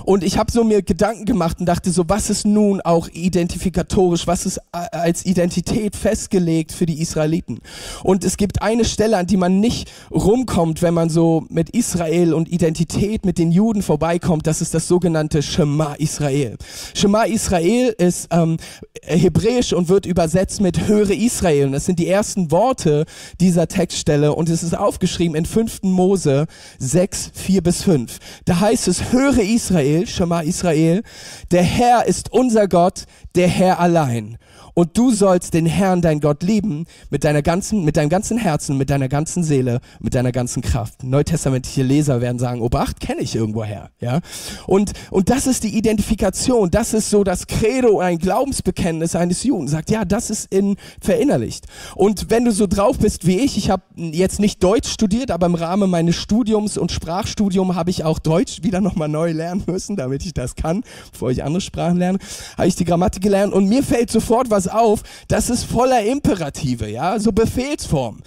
Und 0.04 0.24
ich 0.24 0.38
habe 0.38 0.50
so 0.50 0.64
mir 0.64 0.82
Gedanken 0.82 1.24
gemacht 1.24 1.60
und 1.60 1.66
dachte 1.66 1.90
so, 1.90 2.04
was 2.08 2.30
ist 2.30 2.46
nun 2.46 2.80
auch 2.80 3.08
identifikatorisch, 3.08 4.26
was 4.26 4.46
ist 4.46 4.60
als 4.72 5.24
Identität 5.24 5.96
festgelegt 5.96 6.72
für 6.72 6.86
die 6.86 7.00
Israeliten? 7.00 7.60
Und 8.02 8.24
es 8.24 8.36
gibt 8.36 8.62
eine 8.62 8.84
Stelle, 8.84 9.16
an 9.16 9.26
die 9.26 9.36
man 9.36 9.60
nicht 9.60 9.90
rumkommt, 10.10 10.82
wenn 10.82 10.94
man 10.94 11.08
so 11.08 11.46
mit 11.48 11.70
Israel 11.70 12.34
und 12.34 12.50
Identität 12.50 13.24
mit 13.24 13.38
den 13.38 13.50
Juden 13.50 13.82
vorbeikommt, 13.82 14.46
das 14.46 14.60
ist 14.60 14.74
das 14.74 14.88
sogenannte 14.88 15.42
Shema 15.42 15.94
Israel. 15.94 16.56
Shema 16.94 17.24
Israel 17.24 17.94
ist 17.98 18.28
ähm, 18.30 18.56
hebräisch 19.02 19.72
und 19.72 19.88
wird 19.88 20.06
übersetzt 20.06 20.60
mit 20.60 20.86
Höre 20.86 21.10
Israel. 21.10 21.66
Und 21.66 21.72
das 21.72 21.86
sind 21.86 21.98
die 21.98 22.08
ersten 22.08 22.50
Worte 22.50 23.04
dieser 23.40 23.68
Textstelle 23.68 24.34
und 24.34 24.48
es 24.48 24.62
ist 24.62 24.76
aufgeschrieben 24.76 25.36
in 25.36 25.46
5. 25.46 25.82
Mose 25.82 26.46
6, 26.78 27.30
4 27.34 27.62
bis 27.62 27.82
5. 27.82 28.18
Da 28.44 28.60
heißt 28.60 28.88
es, 28.88 29.12
Höre 29.12 29.38
Israel, 29.44 30.06
Shema 30.06 30.40
Israel, 30.40 31.02
der 31.50 31.62
Herr 31.62 32.06
ist 32.06 32.32
unser 32.32 32.68
Gott, 32.68 33.04
der 33.34 33.48
Herr 33.48 33.80
allein. 33.80 34.38
Und 34.74 34.98
du 34.98 35.12
sollst 35.12 35.54
den 35.54 35.66
Herrn, 35.66 36.02
dein 36.02 36.20
Gott, 36.20 36.42
lieben 36.42 36.86
mit 37.08 37.24
deiner 37.24 37.42
ganzen, 37.42 37.84
mit 37.84 37.96
deinem 37.96 38.08
ganzen 38.08 38.36
Herzen, 38.36 38.76
mit 38.76 38.90
deiner 38.90 39.08
ganzen 39.08 39.44
Seele, 39.44 39.80
mit 40.00 40.14
deiner 40.14 40.32
ganzen 40.32 40.62
Kraft. 40.62 41.04
Neutestamentliche 41.04 41.82
Leser 41.84 42.20
werden 42.20 42.40
sagen, 42.40 42.60
Obacht, 42.60 42.98
kenne 42.98 43.22
ich 43.22 43.36
irgendwoher, 43.36 43.90
ja. 44.00 44.20
Und, 44.66 44.92
und 45.10 45.30
das 45.30 45.46
ist 45.46 45.62
die 45.62 45.76
Identifikation. 45.76 46.70
Das 46.70 46.92
ist 46.92 47.10
so 47.10 47.22
das 47.22 47.46
Credo, 47.46 48.00
ein 48.00 48.18
Glaubensbekenntnis 48.18 49.14
eines 49.14 49.44
Juden. 49.44 49.68
Sagt, 49.68 49.90
ja, 49.90 50.04
das 50.04 50.30
ist 50.30 50.52
in, 50.52 50.76
verinnerlicht. 51.00 51.66
Und 51.94 52.30
wenn 52.30 52.44
du 52.44 52.50
so 52.50 52.66
drauf 52.66 52.98
bist 52.98 53.26
wie 53.26 53.38
ich, 53.38 53.56
ich 53.56 53.70
habe 53.70 53.84
jetzt 53.94 54.40
nicht 54.40 54.62
Deutsch 54.62 54.90
studiert, 54.90 55.30
aber 55.30 55.46
im 55.46 55.54
Rahmen 55.54 55.88
meines 55.88 56.16
Studiums 56.16 56.76
und 56.76 56.90
Sprachstudium 56.90 57.76
habe 57.76 57.90
ich 57.90 58.02
auch 58.02 58.18
Deutsch 58.18 58.62
wieder 58.62 58.80
nochmal 58.80 59.08
neu 59.08 59.30
lernen 59.30 59.62
müssen, 59.66 59.94
damit 59.94 60.24
ich 60.24 60.34
das 60.34 60.56
kann, 60.56 60.82
bevor 61.12 61.30
ich 61.30 61.44
andere 61.44 61.60
Sprachen 61.60 61.98
lerne, 61.98 62.18
habe 62.56 62.66
ich 62.66 62.74
die 62.74 62.84
Grammatik 62.84 63.22
gelernt 63.22 63.52
und 63.52 63.68
mir 63.68 63.82
fällt 63.84 64.10
sofort 64.10 64.50
was 64.50 64.63
auf, 64.68 65.02
das 65.28 65.50
ist 65.50 65.64
voller 65.64 66.02
Imperative, 66.04 66.88
ja, 66.88 67.18
so 67.18 67.32
Befehlsform. 67.32 68.20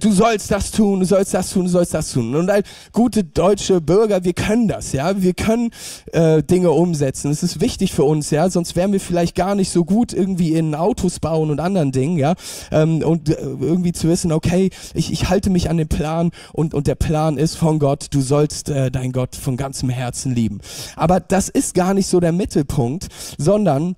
Du 0.00 0.12
sollst 0.12 0.50
das 0.50 0.70
tun, 0.70 1.00
du 1.00 1.06
sollst 1.06 1.34
das 1.34 1.50
tun, 1.50 1.64
du 1.64 1.70
sollst 1.70 1.94
das 1.94 2.12
tun. 2.12 2.34
Und 2.34 2.50
als 2.50 2.68
gute 2.92 3.24
deutsche 3.24 3.80
Bürger, 3.80 4.24
wir 4.24 4.32
können 4.32 4.68
das, 4.68 4.92
ja, 4.92 5.20
wir 5.20 5.34
können 5.34 5.70
äh, 6.12 6.42
Dinge 6.42 6.70
umsetzen. 6.70 7.30
Es 7.30 7.42
ist 7.42 7.60
wichtig 7.60 7.92
für 7.92 8.04
uns, 8.04 8.30
ja, 8.30 8.48
sonst 8.50 8.76
wären 8.76 8.92
wir 8.92 9.00
vielleicht 9.00 9.34
gar 9.34 9.54
nicht 9.54 9.70
so 9.70 9.84
gut 9.84 10.12
irgendwie 10.12 10.54
in 10.54 10.74
Autos 10.74 11.20
bauen 11.20 11.50
und 11.50 11.60
anderen 11.60 11.92
Dingen, 11.92 12.18
ja, 12.18 12.34
ähm, 12.70 13.02
und 13.02 13.28
äh, 13.28 13.34
irgendwie 13.34 13.92
zu 13.92 14.08
wissen, 14.08 14.32
okay, 14.32 14.70
ich, 14.94 15.12
ich 15.12 15.28
halte 15.28 15.50
mich 15.50 15.70
an 15.70 15.76
den 15.76 15.88
Plan 15.88 16.30
und, 16.52 16.74
und 16.74 16.86
der 16.86 16.94
Plan 16.94 17.38
ist 17.38 17.56
von 17.56 17.78
Gott, 17.78 18.06
du 18.10 18.20
sollst 18.20 18.68
äh, 18.68 18.90
dein 18.90 19.12
Gott 19.12 19.36
von 19.36 19.56
ganzem 19.56 19.88
Herzen 19.88 20.34
lieben. 20.34 20.60
Aber 20.96 21.20
das 21.20 21.48
ist 21.48 21.74
gar 21.74 21.94
nicht 21.94 22.06
so 22.06 22.20
der 22.20 22.32
Mittelpunkt, 22.32 23.08
sondern 23.38 23.96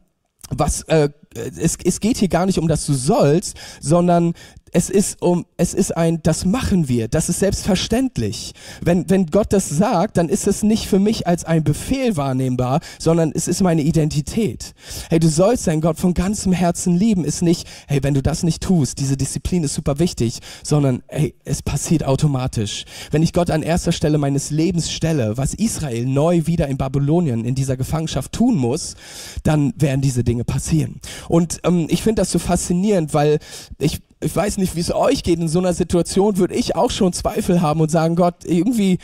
was 0.51 0.83
äh, 0.83 1.09
es, 1.35 1.77
es 1.83 2.01
geht 2.01 2.19
hier 2.19 2.29
gar 2.29 2.47
nicht 2.47 2.59
um 2.59 2.69
das 2.69 2.87
du 2.87 2.95
sollst, 2.95 3.57
sondern 3.81 4.35
es 4.75 4.91
ist 4.91 5.23
um, 5.23 5.47
es 5.57 5.73
ist 5.73 5.97
ein, 5.97 6.21
das 6.25 6.45
machen 6.45 6.89
wir, 6.89 7.07
das 7.07 7.29
ist 7.29 7.39
selbstverständlich. 7.39 8.55
Wenn, 8.83 9.09
wenn 9.09 9.27
Gott 9.27 9.53
das 9.53 9.69
sagt, 9.69 10.17
dann 10.17 10.29
ist 10.29 10.49
es 10.49 10.65
nicht 10.65 10.89
für 10.89 10.99
mich 10.99 11.29
als 11.29 11.45
ein 11.45 11.63
Befehl 11.63 12.17
wahrnehmbar, 12.17 12.81
sondern 12.99 13.31
es 13.33 13.47
ist 13.47 13.63
meine 13.63 13.83
Identität. 13.83 14.75
Hey, 15.09 15.21
du 15.21 15.29
sollst 15.29 15.69
deinen 15.69 15.81
Gott 15.81 15.99
von 16.01 16.13
ganzem 16.13 16.53
Herzen 16.53 16.97
lieben, 16.97 17.25
ist 17.25 17.41
nicht, 17.41 17.69
hey, 17.87 18.03
wenn 18.03 18.15
du 18.15 18.23
das 18.23 18.43
nicht 18.43 18.65
tust, 18.65 18.99
diese 18.99 19.17
Disziplin 19.17 19.63
ist 19.63 19.75
super 19.75 20.01
wichtig, 20.01 20.41
sondern, 20.65 21.05
hey, 21.07 21.37
es 21.45 21.63
passiert 21.63 22.05
automatisch. 22.05 22.85
Wenn 23.13 23.23
ich 23.23 23.33
Gott 23.33 23.51
an 23.51 23.63
erster 23.63 23.93
Stelle 23.93 24.19
meines 24.19 24.51
Lebens 24.51 24.91
stelle, 24.91 25.37
was 25.37 25.55
Israel 25.55 26.05
neu 26.05 26.47
wieder 26.47 26.67
in 26.67 26.79
Babylonien 26.79 27.45
in 27.45 27.55
dieser 27.55 27.77
Gefangenschaft 27.77 28.33
tun 28.33 28.57
muss, 28.57 28.97
dann 29.45 29.73
werden 29.77 30.01
diese 30.01 30.25
Dinge 30.25 30.43
passieren. 30.43 31.01
Und 31.29 31.61
ähm, 31.63 31.87
ich 31.89 32.03
finde 32.03 32.23
das 32.23 32.33
so 32.33 32.41
faszinierend, 32.41 33.15
weil 33.15 33.39
ich 33.79 34.01
ich 34.25 34.35
weiß 34.35 34.59
nicht, 34.59 34.75
wie 34.75 34.81
es 34.81 34.93
euch 34.93 35.23
geht. 35.23 35.39
In 35.39 35.49
so 35.49 35.59
einer 35.59 35.75
Situation 35.75 36.39
würde 36.39 36.55
ich 36.55 36.77
auch 36.77 36.91
schon 36.91 37.13
Zweifel 37.13 37.61
haben 37.61 37.81
und 37.81 37.91
sagen, 37.91 38.17
Gott, 38.17 38.45
irgendwie 38.45 38.99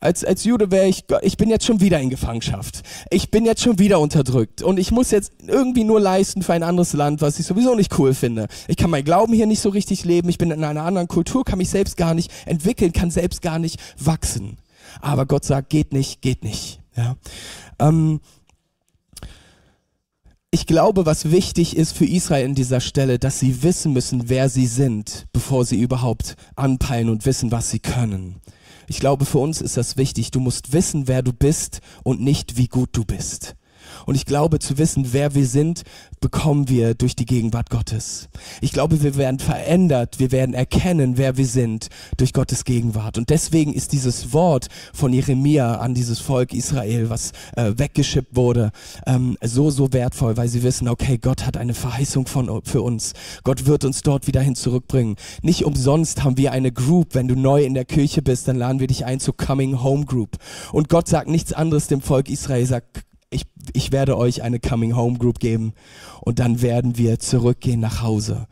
als, 0.00 0.22
als 0.22 0.44
Jude 0.44 0.70
wäre 0.70 0.86
ich, 0.86 1.04
ich 1.22 1.36
bin 1.38 1.48
jetzt 1.48 1.64
schon 1.64 1.80
wieder 1.80 1.98
in 1.98 2.10
Gefangenschaft. 2.10 2.82
Ich 3.10 3.30
bin 3.30 3.46
jetzt 3.46 3.62
schon 3.62 3.78
wieder 3.78 4.00
unterdrückt. 4.00 4.62
Und 4.62 4.78
ich 4.78 4.90
muss 4.90 5.10
jetzt 5.10 5.32
irgendwie 5.46 5.84
nur 5.84 5.98
leisten 5.98 6.42
für 6.42 6.52
ein 6.52 6.62
anderes 6.62 6.92
Land, 6.92 7.22
was 7.22 7.38
ich 7.38 7.46
sowieso 7.46 7.74
nicht 7.74 7.98
cool 7.98 8.12
finde. 8.12 8.48
Ich 8.68 8.76
kann 8.76 8.90
mein 8.90 9.04
Glauben 9.04 9.32
hier 9.32 9.46
nicht 9.46 9.60
so 9.60 9.70
richtig 9.70 10.04
leben. 10.04 10.28
Ich 10.28 10.36
bin 10.36 10.50
in 10.50 10.62
einer 10.62 10.82
anderen 10.82 11.08
Kultur, 11.08 11.44
kann 11.44 11.58
mich 11.58 11.70
selbst 11.70 11.96
gar 11.96 12.12
nicht 12.12 12.30
entwickeln, 12.44 12.92
kann 12.92 13.10
selbst 13.10 13.40
gar 13.40 13.58
nicht 13.58 13.80
wachsen. 13.98 14.58
Aber 15.00 15.24
Gott 15.24 15.44
sagt, 15.44 15.70
geht 15.70 15.92
nicht, 15.92 16.20
geht 16.20 16.44
nicht. 16.44 16.80
Ja. 16.96 17.16
Ähm, 17.78 18.20
ich 20.54 20.66
glaube, 20.66 21.04
was 21.04 21.32
wichtig 21.32 21.76
ist 21.76 21.96
für 21.96 22.04
Israel 22.04 22.46
in 22.46 22.54
dieser 22.54 22.80
Stelle, 22.80 23.18
dass 23.18 23.40
sie 23.40 23.64
wissen 23.64 23.92
müssen, 23.92 24.28
wer 24.28 24.48
sie 24.48 24.68
sind, 24.68 25.26
bevor 25.32 25.64
sie 25.64 25.80
überhaupt 25.80 26.36
anpeilen 26.54 27.08
und 27.08 27.26
wissen, 27.26 27.50
was 27.50 27.70
sie 27.70 27.80
können. 27.80 28.36
Ich 28.86 29.00
glaube, 29.00 29.24
für 29.24 29.38
uns 29.38 29.60
ist 29.60 29.76
das 29.76 29.96
wichtig. 29.96 30.30
Du 30.30 30.38
musst 30.38 30.72
wissen, 30.72 31.08
wer 31.08 31.22
du 31.22 31.32
bist 31.32 31.80
und 32.04 32.20
nicht, 32.20 32.56
wie 32.56 32.68
gut 32.68 32.90
du 32.92 33.04
bist. 33.04 33.56
Und 34.06 34.14
ich 34.14 34.26
glaube, 34.26 34.58
zu 34.58 34.78
wissen, 34.78 35.12
wer 35.12 35.34
wir 35.34 35.46
sind, 35.46 35.82
bekommen 36.20 36.68
wir 36.68 36.94
durch 36.94 37.16
die 37.16 37.26
Gegenwart 37.26 37.70
Gottes. 37.70 38.28
Ich 38.60 38.72
glaube, 38.72 39.02
wir 39.02 39.16
werden 39.16 39.38
verändert, 39.38 40.18
wir 40.18 40.32
werden 40.32 40.54
erkennen, 40.54 41.16
wer 41.16 41.36
wir 41.36 41.46
sind 41.46 41.88
durch 42.16 42.32
Gottes 42.32 42.64
Gegenwart. 42.64 43.18
Und 43.18 43.30
deswegen 43.30 43.72
ist 43.72 43.92
dieses 43.92 44.32
Wort 44.32 44.68
von 44.92 45.12
Jeremia 45.12 45.76
an 45.76 45.94
dieses 45.94 46.20
Volk 46.20 46.52
Israel, 46.54 47.10
was 47.10 47.32
äh, 47.56 47.72
weggeschippt 47.76 48.36
wurde, 48.36 48.72
ähm, 49.06 49.36
so, 49.42 49.70
so 49.70 49.92
wertvoll, 49.92 50.36
weil 50.36 50.48
sie 50.48 50.62
wissen, 50.62 50.88
okay, 50.88 51.18
Gott 51.18 51.46
hat 51.46 51.56
eine 51.56 51.74
Verheißung 51.74 52.26
von, 52.26 52.62
für 52.64 52.82
uns. 52.82 53.12
Gott 53.42 53.66
wird 53.66 53.84
uns 53.84 54.02
dort 54.02 54.26
wieder 54.26 54.40
hin 54.40 54.54
zurückbringen. 54.54 55.16
Nicht 55.42 55.64
umsonst 55.64 56.24
haben 56.24 56.36
wir 56.36 56.52
eine 56.52 56.72
Group. 56.72 57.14
Wenn 57.14 57.28
du 57.28 57.34
neu 57.34 57.64
in 57.64 57.74
der 57.74 57.84
Kirche 57.84 58.22
bist, 58.22 58.48
dann 58.48 58.56
laden 58.56 58.80
wir 58.80 58.86
dich 58.86 59.04
ein 59.04 59.20
zur 59.20 59.36
Coming 59.36 59.82
Home 59.82 60.04
Group. 60.04 60.38
Und 60.72 60.88
Gott 60.88 61.08
sagt 61.08 61.28
nichts 61.28 61.52
anderes 61.52 61.86
dem 61.88 62.00
Volk 62.00 62.28
Israel, 62.28 62.66
sagt, 62.66 63.04
ich, 63.72 63.92
werde 63.92 64.16
euch 64.16 64.42
eine 64.42 64.60
Coming 64.60 64.96
Home 64.96 65.18
Group 65.18 65.38
geben 65.38 65.72
und 66.20 66.38
dann 66.38 66.62
werden 66.62 66.98
wir 66.98 67.18
zurückgehen 67.18 67.80
nach 67.80 68.02
Hause. 68.02 68.46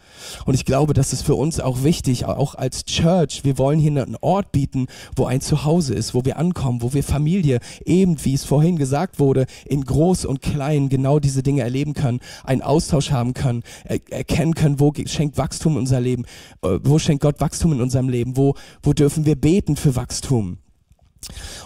Und 0.44 0.54
ich 0.54 0.64
glaube, 0.64 0.94
das 0.94 1.12
ist 1.12 1.22
für 1.22 1.34
uns 1.34 1.60
auch 1.60 1.82
wichtig, 1.82 2.26
auch 2.26 2.54
als 2.54 2.84
Church. 2.84 3.44
Wir 3.44 3.58
wollen 3.58 3.78
hier 3.78 3.90
einen 3.90 4.16
Ort 4.20 4.52
bieten, 4.52 4.86
wo 5.16 5.24
ein 5.24 5.40
Zuhause 5.40 5.94
ist, 5.94 6.14
wo 6.14 6.24
wir 6.24 6.38
ankommen, 6.38 6.82
wo 6.82 6.92
wir 6.92 7.02
Familie, 7.02 7.60
eben 7.84 8.24
wie 8.24 8.34
es 8.34 8.44
vorhin 8.44 8.76
gesagt 8.76 9.18
wurde, 9.18 9.46
in 9.66 9.84
groß 9.84 10.24
und 10.24 10.42
klein 10.42 10.88
genau 10.88 11.18
diese 11.18 11.42
Dinge 11.42 11.62
erleben 11.62 11.94
können, 11.94 12.20
einen 12.44 12.62
Austausch 12.62 13.10
haben 13.10 13.34
können, 13.34 13.62
erkennen 14.10 14.54
können, 14.54 14.80
wo 14.80 14.92
schenkt 15.06 15.38
Wachstum 15.38 15.72
in 15.72 15.78
unser 15.78 16.00
Leben, 16.00 16.24
äh, 16.62 16.78
wo 16.82 16.98
schenkt 16.98 17.22
Gott 17.22 17.40
Wachstum 17.40 17.72
in 17.72 17.80
unserem 17.80 18.08
Leben, 18.08 18.36
wo, 18.36 18.54
wo 18.82 18.92
dürfen 18.92 19.26
wir 19.26 19.36
beten 19.36 19.76
für 19.76 19.96
Wachstum. 19.96 20.58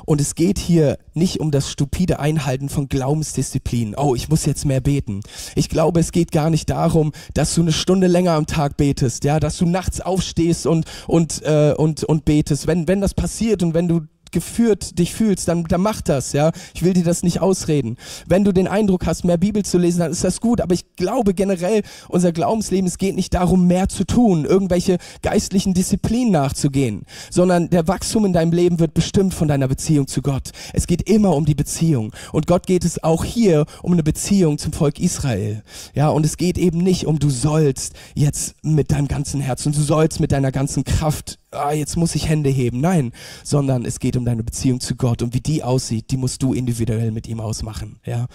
Und 0.04 0.20
es 0.20 0.34
geht 0.34 0.58
hier 0.58 0.98
nicht 1.14 1.40
um 1.40 1.50
das 1.50 1.70
stupide 1.70 2.18
Einhalten 2.18 2.68
von 2.68 2.88
Glaubensdisziplinen. 2.88 3.94
Oh, 3.96 4.14
ich 4.14 4.28
muss 4.28 4.46
jetzt 4.46 4.64
mehr 4.64 4.80
beten. 4.80 5.20
Ich 5.54 5.68
glaube, 5.68 6.00
es 6.00 6.12
geht 6.12 6.32
gar 6.32 6.50
nicht 6.50 6.70
darum, 6.70 7.12
dass 7.34 7.54
du 7.54 7.62
eine 7.62 7.72
Stunde 7.72 8.06
länger 8.06 8.32
am 8.32 8.46
Tag 8.46 8.76
betest, 8.76 9.24
ja, 9.24 9.40
dass 9.40 9.58
du 9.58 9.66
nachts 9.66 10.00
aufstehst 10.00 10.66
und 10.66 10.86
und 11.06 11.42
äh, 11.42 11.74
und 11.76 12.04
und 12.04 12.24
betest. 12.24 12.66
Wenn 12.66 12.88
wenn 12.88 13.00
das 13.00 13.14
passiert 13.14 13.62
und 13.62 13.74
wenn 13.74 13.88
du 13.88 14.02
geführt 14.32 14.98
dich 14.98 15.14
fühlst, 15.14 15.48
dann, 15.48 15.64
dann 15.64 15.80
mach 15.80 16.00
das, 16.00 16.32
ja. 16.32 16.52
Ich 16.74 16.82
will 16.82 16.92
dir 16.92 17.04
das 17.04 17.22
nicht 17.22 17.40
ausreden. 17.40 17.96
Wenn 18.26 18.44
du 18.44 18.52
den 18.52 18.68
Eindruck 18.68 19.06
hast, 19.06 19.24
mehr 19.24 19.36
Bibel 19.36 19.64
zu 19.64 19.78
lesen, 19.78 20.00
dann 20.00 20.12
ist 20.12 20.24
das 20.24 20.40
gut. 20.40 20.60
Aber 20.60 20.74
ich 20.74 20.96
glaube 20.96 21.34
generell, 21.34 21.82
unser 22.08 22.32
Glaubensleben, 22.32 22.86
es 22.86 22.98
geht 22.98 23.14
nicht 23.14 23.34
darum, 23.34 23.66
mehr 23.66 23.88
zu 23.88 24.04
tun, 24.04 24.44
irgendwelche 24.44 24.98
geistlichen 25.22 25.74
Disziplinen 25.74 26.32
nachzugehen, 26.32 27.04
sondern 27.30 27.70
der 27.70 27.88
Wachstum 27.88 28.24
in 28.24 28.32
deinem 28.32 28.52
Leben 28.52 28.78
wird 28.78 28.94
bestimmt 28.94 29.34
von 29.34 29.48
deiner 29.48 29.68
Beziehung 29.68 30.06
zu 30.06 30.22
Gott. 30.22 30.50
Es 30.72 30.86
geht 30.86 31.08
immer 31.08 31.34
um 31.34 31.44
die 31.44 31.54
Beziehung. 31.54 32.12
Und 32.32 32.46
Gott 32.46 32.66
geht 32.66 32.84
es 32.84 33.02
auch 33.02 33.24
hier 33.24 33.66
um 33.82 33.92
eine 33.92 34.02
Beziehung 34.02 34.58
zum 34.58 34.72
Volk 34.72 34.98
Israel. 34.98 35.62
Ja, 35.94 36.08
und 36.08 36.24
es 36.26 36.36
geht 36.36 36.58
eben 36.58 36.78
nicht 36.78 37.06
um, 37.06 37.18
du 37.18 37.30
sollst 37.30 37.94
jetzt 38.14 38.54
mit 38.62 38.90
deinem 38.92 39.08
ganzen 39.08 39.40
Herzen, 39.40 39.72
du 39.72 39.80
sollst 39.80 40.20
mit 40.20 40.32
deiner 40.32 40.52
ganzen 40.52 40.84
Kraft 40.84 41.38
ah, 41.50 41.72
jetzt 41.72 41.96
muss 41.96 42.14
ich 42.14 42.28
Hände 42.28 42.50
heben. 42.50 42.80
Nein, 42.80 43.12
sondern 43.44 43.84
es 43.84 43.98
geht 43.98 44.16
um 44.16 44.24
deine 44.24 44.44
Beziehung 44.44 44.80
zu 44.80 44.96
Gott 44.96 45.22
und 45.22 45.34
wie 45.34 45.40
die 45.40 45.62
aussieht, 45.62 46.10
die 46.10 46.16
musst 46.16 46.42
du 46.42 46.54
individuell 46.54 47.10
mit 47.10 47.26
ihm 47.26 47.40
ausmachen. 47.40 47.98
Ja? 48.04 48.26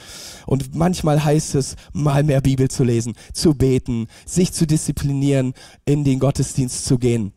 Und 0.46 0.76
manchmal 0.76 1.24
heißt 1.24 1.56
es, 1.56 1.76
mal 1.94 2.24
mehr 2.24 2.42
Bibel 2.42 2.70
zu 2.70 2.84
lesen, 2.84 3.14
zu 3.34 3.54
beten, 3.54 4.08
sich 4.26 4.54
zu 4.54 4.66
disziplinieren, 4.66 5.54
in 5.86 6.04
den 6.04 6.20
Gottesdienst 6.20 6.86
zu 6.86 6.98
gehen. 6.98 7.34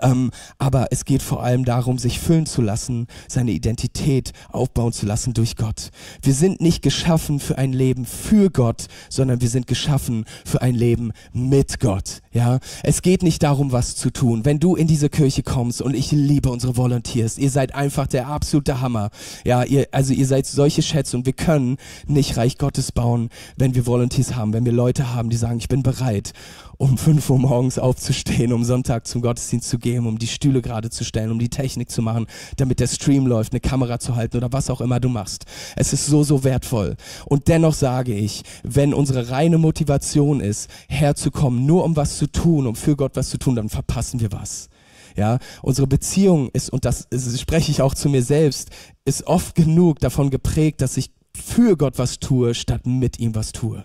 Ähm, 0.00 0.30
aber 0.58 0.88
es 0.90 1.04
geht 1.04 1.22
vor 1.22 1.42
allem 1.42 1.64
darum, 1.64 1.98
sich 1.98 2.18
füllen 2.20 2.46
zu 2.46 2.62
lassen, 2.62 3.06
seine 3.28 3.52
Identität 3.52 4.32
aufbauen 4.50 4.92
zu 4.92 5.06
lassen 5.06 5.34
durch 5.34 5.56
Gott. 5.56 5.90
Wir 6.22 6.34
sind 6.34 6.60
nicht 6.60 6.82
geschaffen 6.82 7.40
für 7.40 7.58
ein 7.58 7.72
Leben 7.72 8.04
für 8.04 8.50
Gott, 8.50 8.86
sondern 9.08 9.40
wir 9.40 9.48
sind 9.48 9.66
geschaffen 9.66 10.24
für 10.44 10.62
ein 10.62 10.74
Leben 10.74 11.12
mit 11.32 11.80
Gott. 11.80 12.20
Ja, 12.32 12.58
es 12.82 13.02
geht 13.02 13.22
nicht 13.22 13.42
darum, 13.42 13.72
was 13.72 13.96
zu 13.96 14.10
tun. 14.10 14.44
Wenn 14.44 14.60
du 14.60 14.74
in 14.76 14.86
diese 14.86 15.08
Kirche 15.08 15.42
kommst 15.42 15.80
und 15.82 15.94
ich 15.94 16.10
liebe 16.12 16.50
unsere 16.50 16.76
Volunteers, 16.76 17.38
ihr 17.38 17.50
seid 17.50 17.74
einfach 17.74 18.06
der 18.06 18.28
absolute 18.28 18.80
Hammer. 18.80 19.10
Ja, 19.44 19.62
ihr, 19.64 19.86
also 19.92 20.12
ihr 20.12 20.26
seid 20.26 20.46
solche 20.46 20.82
Schätze 20.82 21.16
und 21.16 21.26
wir 21.26 21.32
können 21.32 21.76
nicht 22.06 22.36
Reich 22.36 22.58
Gottes 22.58 22.92
bauen, 22.92 23.30
wenn 23.56 23.74
wir 23.74 23.86
Volunteers 23.86 24.34
haben, 24.34 24.52
wenn 24.52 24.64
wir 24.64 24.72
Leute 24.72 25.14
haben, 25.14 25.30
die 25.30 25.36
sagen, 25.36 25.58
ich 25.58 25.68
bin 25.68 25.82
bereit 25.82 26.32
um 26.78 26.98
5 26.98 27.30
Uhr 27.30 27.38
morgens 27.38 27.78
aufzustehen, 27.78 28.52
um 28.52 28.64
Sonntag 28.64 29.06
zum 29.06 29.22
Gottesdienst 29.22 29.68
zu 29.68 29.78
gehen, 29.78 30.06
um 30.06 30.18
die 30.18 30.26
Stühle 30.26 30.62
gerade 30.62 30.90
zu 30.90 31.04
stellen, 31.04 31.30
um 31.30 31.38
die 31.38 31.48
Technik 31.48 31.90
zu 31.90 32.02
machen, 32.02 32.26
damit 32.56 32.80
der 32.80 32.86
Stream 32.86 33.26
läuft, 33.26 33.52
eine 33.52 33.60
Kamera 33.60 33.98
zu 33.98 34.16
halten 34.16 34.36
oder 34.36 34.52
was 34.52 34.70
auch 34.70 34.80
immer 34.80 35.00
du 35.00 35.08
machst. 35.08 35.44
Es 35.76 35.92
ist 35.92 36.06
so, 36.06 36.24
so 36.24 36.44
wertvoll. 36.44 36.96
Und 37.26 37.48
dennoch 37.48 37.74
sage 37.74 38.14
ich, 38.14 38.42
wenn 38.62 38.94
unsere 38.94 39.30
reine 39.30 39.58
Motivation 39.58 40.40
ist, 40.40 40.68
herzukommen, 40.88 41.66
nur 41.66 41.84
um 41.84 41.96
was 41.96 42.18
zu 42.18 42.26
tun, 42.26 42.66
um 42.66 42.76
für 42.76 42.96
Gott 42.96 43.12
was 43.14 43.30
zu 43.30 43.38
tun, 43.38 43.54
dann 43.54 43.68
verpassen 43.68 44.20
wir 44.20 44.32
was. 44.32 44.68
Ja, 45.16 45.38
unsere 45.62 45.86
Beziehung 45.86 46.50
ist, 46.52 46.70
und 46.70 46.84
das, 46.84 47.06
das 47.08 47.40
spreche 47.40 47.70
ich 47.70 47.82
auch 47.82 47.94
zu 47.94 48.08
mir 48.08 48.22
selbst, 48.22 48.70
ist 49.04 49.26
oft 49.28 49.54
genug 49.54 50.00
davon 50.00 50.30
geprägt, 50.30 50.80
dass 50.80 50.96
ich 50.96 51.12
für 51.36 51.76
Gott 51.76 51.98
was 51.98 52.18
tue, 52.18 52.54
statt 52.54 52.86
mit 52.86 53.18
ihm 53.20 53.34
was 53.34 53.52
tue. 53.52 53.84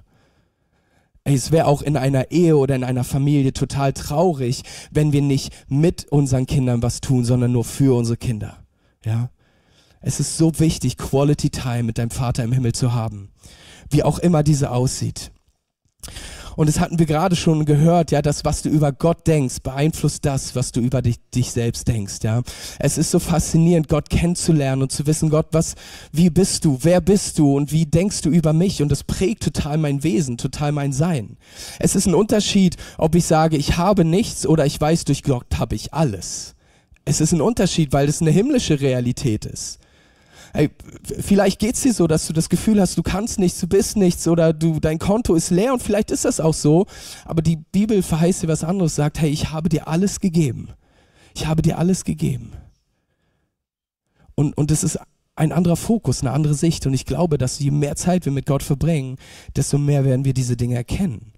Ey, 1.30 1.36
es 1.36 1.52
wäre 1.52 1.68
auch 1.68 1.84
in 1.84 1.96
einer 1.96 2.32
Ehe 2.32 2.58
oder 2.58 2.76
in 2.76 2.84
einer 2.84 3.04
Familie 3.04 3.54
total 3.54 3.94
traurig, 3.94 4.64
wenn 4.90 5.14
wir 5.14 5.22
nicht 5.22 5.54
mit 5.68 6.08
unseren 6.10 6.48
Kindern 6.48 6.82
was 6.82 7.02
tun, 7.02 7.24
sondern 7.24 7.52
nur 7.52 7.64
für 7.64 7.96
unsere 7.96 8.18
Kinder. 8.18 8.58
Ja? 9.06 9.30
Es 10.02 10.20
ist 10.20 10.38
so 10.40 10.60
wichtig, 10.60 10.98
Quality 10.98 11.52
Time 11.52 11.84
mit 11.84 12.00
deinem 12.00 12.10
Vater 12.10 12.44
im 12.44 12.52
Himmel 12.52 12.74
zu 12.74 12.94
haben. 12.94 13.30
Wie 13.92 14.02
auch 14.02 14.18
immer 14.18 14.42
diese 14.42 14.72
aussieht. 14.72 15.30
Und 16.60 16.68
das 16.68 16.82
hatten 16.82 17.00
wir 17.00 17.06
gerade 17.06 17.38
schon 17.38 17.64
gehört, 17.64 18.12
ja, 18.12 18.22
das, 18.22 18.44
was 18.44 18.64
du 18.64 18.68
über 18.68 18.92
Gott 18.92 19.26
denkst, 19.28 19.62
beeinflusst 19.64 20.26
das, 20.26 20.58
was 20.58 20.74
du 20.74 20.82
über 20.82 21.02
dich, 21.02 21.16
dich 21.34 21.54
selbst 21.54 21.88
denkst, 21.88 22.18
ja. 22.24 22.42
Es 22.80 22.98
ist 22.98 23.12
so 23.12 23.20
faszinierend, 23.20 23.88
Gott 23.88 24.10
kennenzulernen 24.10 24.82
und 24.82 24.92
zu 24.92 25.08
wissen, 25.08 25.30
Gott, 25.30 25.46
was, 25.54 25.76
wie 26.12 26.30
bist 26.30 26.66
du, 26.66 26.78
wer 26.82 27.00
bist 27.00 27.40
du 27.40 27.56
und 27.56 27.72
wie 27.72 27.86
denkst 27.86 28.24
du 28.24 28.30
über 28.30 28.52
mich? 28.52 28.82
Und 28.82 28.92
das 28.92 29.06
prägt 29.06 29.42
total 29.42 29.78
mein 29.78 30.04
Wesen, 30.04 30.38
total 30.38 30.74
mein 30.74 30.92
Sein. 30.92 31.38
Es 31.80 31.96
ist 31.96 32.08
ein 32.08 32.14
Unterschied, 32.14 32.76
ob 32.98 33.16
ich 33.16 33.24
sage, 33.24 33.56
ich 33.56 33.78
habe 33.78 34.04
nichts 34.04 34.46
oder 34.46 34.66
ich 34.66 34.82
weiß, 34.82 35.06
durch 35.06 35.24
Gott 35.24 35.60
habe 35.60 35.76
ich 35.76 35.94
alles. 35.94 36.56
Es 37.06 37.22
ist 37.22 37.32
ein 37.32 37.40
Unterschied, 37.40 37.94
weil 37.94 38.10
es 38.10 38.20
eine 38.20 38.32
himmlische 38.32 38.82
Realität 38.82 39.46
ist. 39.46 39.80
Ey, 40.54 40.70
vielleicht 41.20 41.60
geht's 41.60 41.82
dir 41.82 41.94
so, 41.94 42.08
dass 42.08 42.28
du 42.28 42.34
das 42.34 42.50
Gefühl 42.50 42.82
hast, 42.82 42.98
du 42.98 43.04
kannst 43.04 43.40
nichts, 43.40 43.60
du 43.60 43.68
bist 43.68 43.98
nichts 43.98 44.28
oder 44.28 44.54
du, 44.54 44.80
dein 44.80 45.00
Konto 45.00 45.36
ist 45.36 45.52
leer 45.52 45.74
und 45.74 45.84
vielleicht 45.84 46.12
ist 46.12 46.26
das 46.26 46.40
auch 46.40 46.54
so, 46.54 46.86
aber 47.26 47.42
die 47.42 47.58
Bibel 47.58 48.02
verheißt 48.02 48.44
dir 48.44 48.48
was 48.48 48.64
anderes, 48.64 48.96
sagt, 48.96 49.20
hey, 49.20 49.30
ich 49.30 49.52
habe 49.52 49.70
dir 49.70 49.88
alles 49.88 50.20
gegeben. 50.20 50.70
Ich 51.36 51.46
habe 51.46 51.62
dir 51.62 51.78
alles 51.78 52.04
gegeben. 52.04 52.52
Und, 54.36 54.58
und 54.58 54.72
das 54.72 54.84
ist 54.84 55.00
ein 55.36 55.52
anderer 55.52 55.76
Fokus, 55.76 56.22
eine 56.22 56.32
andere 56.32 56.54
Sicht. 56.54 56.86
Und 56.86 56.94
ich 56.94 57.06
glaube, 57.06 57.38
dass 57.38 57.60
je 57.60 57.72
mehr 57.72 57.96
Zeit 57.96 58.26
wir 58.26 58.32
mit 58.32 58.46
Gott 58.46 58.64
verbringen, 58.64 59.18
desto 59.56 59.78
mehr 59.78 60.04
werden 60.04 60.26
wir 60.26 60.34
diese 60.34 60.58
Dinge 60.58 60.76
erkennen. 60.76 61.34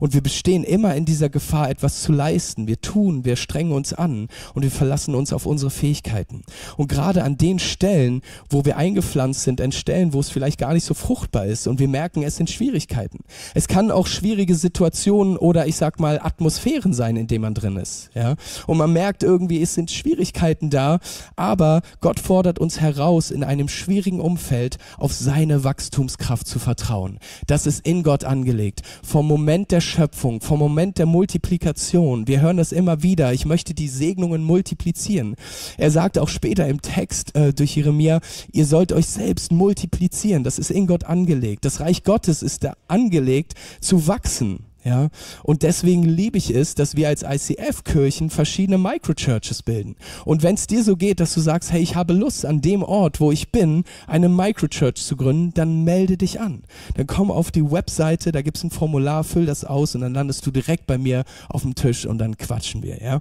Und 0.00 0.14
wir 0.14 0.20
bestehen 0.20 0.64
immer 0.64 0.94
in 0.94 1.04
dieser 1.04 1.28
Gefahr, 1.28 1.70
etwas 1.70 2.02
zu 2.02 2.12
leisten. 2.12 2.66
Wir 2.66 2.80
tun, 2.80 3.24
wir 3.24 3.36
strengen 3.36 3.72
uns 3.72 3.92
an 3.92 4.28
und 4.54 4.62
wir 4.62 4.70
verlassen 4.70 5.14
uns 5.14 5.32
auf 5.32 5.46
unsere 5.46 5.70
Fähigkeiten. 5.70 6.42
Und 6.76 6.88
gerade 6.88 7.24
an 7.24 7.36
den 7.36 7.58
Stellen, 7.58 8.22
wo 8.48 8.64
wir 8.64 8.76
eingepflanzt 8.76 9.42
sind, 9.42 9.60
an 9.60 9.72
Stellen, 9.72 10.12
wo 10.12 10.20
es 10.20 10.30
vielleicht 10.30 10.58
gar 10.58 10.72
nicht 10.72 10.84
so 10.84 10.94
fruchtbar 10.94 11.46
ist 11.46 11.66
und 11.66 11.78
wir 11.78 11.88
merken, 11.88 12.22
es 12.22 12.36
sind 12.36 12.50
Schwierigkeiten. 12.50 13.18
Es 13.54 13.68
kann 13.68 13.90
auch 13.90 14.06
schwierige 14.06 14.54
Situationen 14.54 15.36
oder 15.36 15.66
ich 15.66 15.76
sag 15.76 16.00
mal 16.00 16.20
Atmosphären 16.20 16.92
sein, 16.92 17.16
in 17.16 17.26
denen 17.26 17.42
man 17.42 17.54
drin 17.54 17.76
ist. 17.76 18.10
Ja? 18.14 18.34
Und 18.66 18.78
man 18.78 18.92
merkt 18.92 19.22
irgendwie, 19.22 19.62
es 19.62 19.74
sind 19.74 19.90
Schwierigkeiten 19.90 20.70
da, 20.70 20.98
aber 21.36 21.82
Gott 22.00 22.20
fordert 22.20 22.58
uns 22.58 22.80
heraus, 22.80 23.30
in 23.30 23.44
einem 23.44 23.68
schwierigen 23.68 24.20
Umfeld 24.20 24.78
auf 24.98 25.12
seine 25.12 25.64
Wachstumskraft 25.64 26.46
zu 26.46 26.58
vertrauen. 26.58 27.18
Das 27.46 27.66
ist 27.66 27.86
in 27.86 28.02
Gott 28.02 28.24
angelegt. 28.24 28.82
Vom 29.02 29.26
Moment 29.26 29.72
der 29.74 29.80
Schöpfung, 29.80 30.40
vom 30.40 30.60
Moment 30.60 30.98
der 30.98 31.06
Multiplikation. 31.06 32.28
Wir 32.28 32.40
hören 32.40 32.58
das 32.58 32.70
immer 32.70 33.02
wieder. 33.02 33.32
Ich 33.32 33.44
möchte 33.44 33.74
die 33.74 33.88
Segnungen 33.88 34.44
multiplizieren. 34.44 35.34
Er 35.78 35.90
sagt 35.90 36.16
auch 36.16 36.28
später 36.28 36.68
im 36.68 36.80
Text 36.80 37.34
äh, 37.34 37.52
durch 37.52 37.74
Jeremia, 37.74 38.20
ihr 38.52 38.66
sollt 38.66 38.92
euch 38.92 39.06
selbst 39.06 39.50
multiplizieren. 39.50 40.44
Das 40.44 40.60
ist 40.60 40.70
in 40.70 40.86
Gott 40.86 41.02
angelegt. 41.02 41.64
Das 41.64 41.80
Reich 41.80 42.04
Gottes 42.04 42.44
ist 42.44 42.62
da 42.62 42.74
angelegt 42.86 43.54
zu 43.80 44.06
wachsen. 44.06 44.60
Ja, 44.84 45.08
und 45.42 45.62
deswegen 45.62 46.02
liebe 46.02 46.36
ich 46.36 46.54
es, 46.54 46.74
dass 46.74 46.94
wir 46.94 47.08
als 47.08 47.22
ICF-Kirchen 47.22 48.28
verschiedene 48.28 48.76
Microchurches 48.76 49.62
bilden. 49.62 49.96
Und 50.26 50.42
wenn 50.42 50.56
es 50.56 50.66
dir 50.66 50.84
so 50.84 50.94
geht, 50.96 51.20
dass 51.20 51.32
du 51.32 51.40
sagst, 51.40 51.72
hey, 51.72 51.80
ich 51.80 51.96
habe 51.96 52.12
Lust 52.12 52.44
an 52.44 52.60
dem 52.60 52.82
Ort, 52.82 53.18
wo 53.18 53.32
ich 53.32 53.50
bin, 53.50 53.84
eine 54.06 54.28
Microchurch 54.28 54.96
zu 54.96 55.16
gründen, 55.16 55.54
dann 55.54 55.84
melde 55.84 56.18
dich 56.18 56.38
an. 56.38 56.64
Dann 56.96 57.06
komm 57.06 57.30
auf 57.30 57.50
die 57.50 57.70
Webseite, 57.70 58.30
da 58.30 58.42
gibt 58.42 58.58
es 58.58 58.64
ein 58.64 58.70
Formular, 58.70 59.24
füll 59.24 59.46
das 59.46 59.64
aus 59.64 59.94
und 59.94 60.02
dann 60.02 60.12
landest 60.12 60.44
du 60.46 60.50
direkt 60.50 60.86
bei 60.86 60.98
mir 60.98 61.24
auf 61.48 61.62
dem 61.62 61.74
Tisch 61.74 62.04
und 62.04 62.18
dann 62.18 62.36
quatschen 62.36 62.82
wir, 62.82 63.02
ja. 63.02 63.20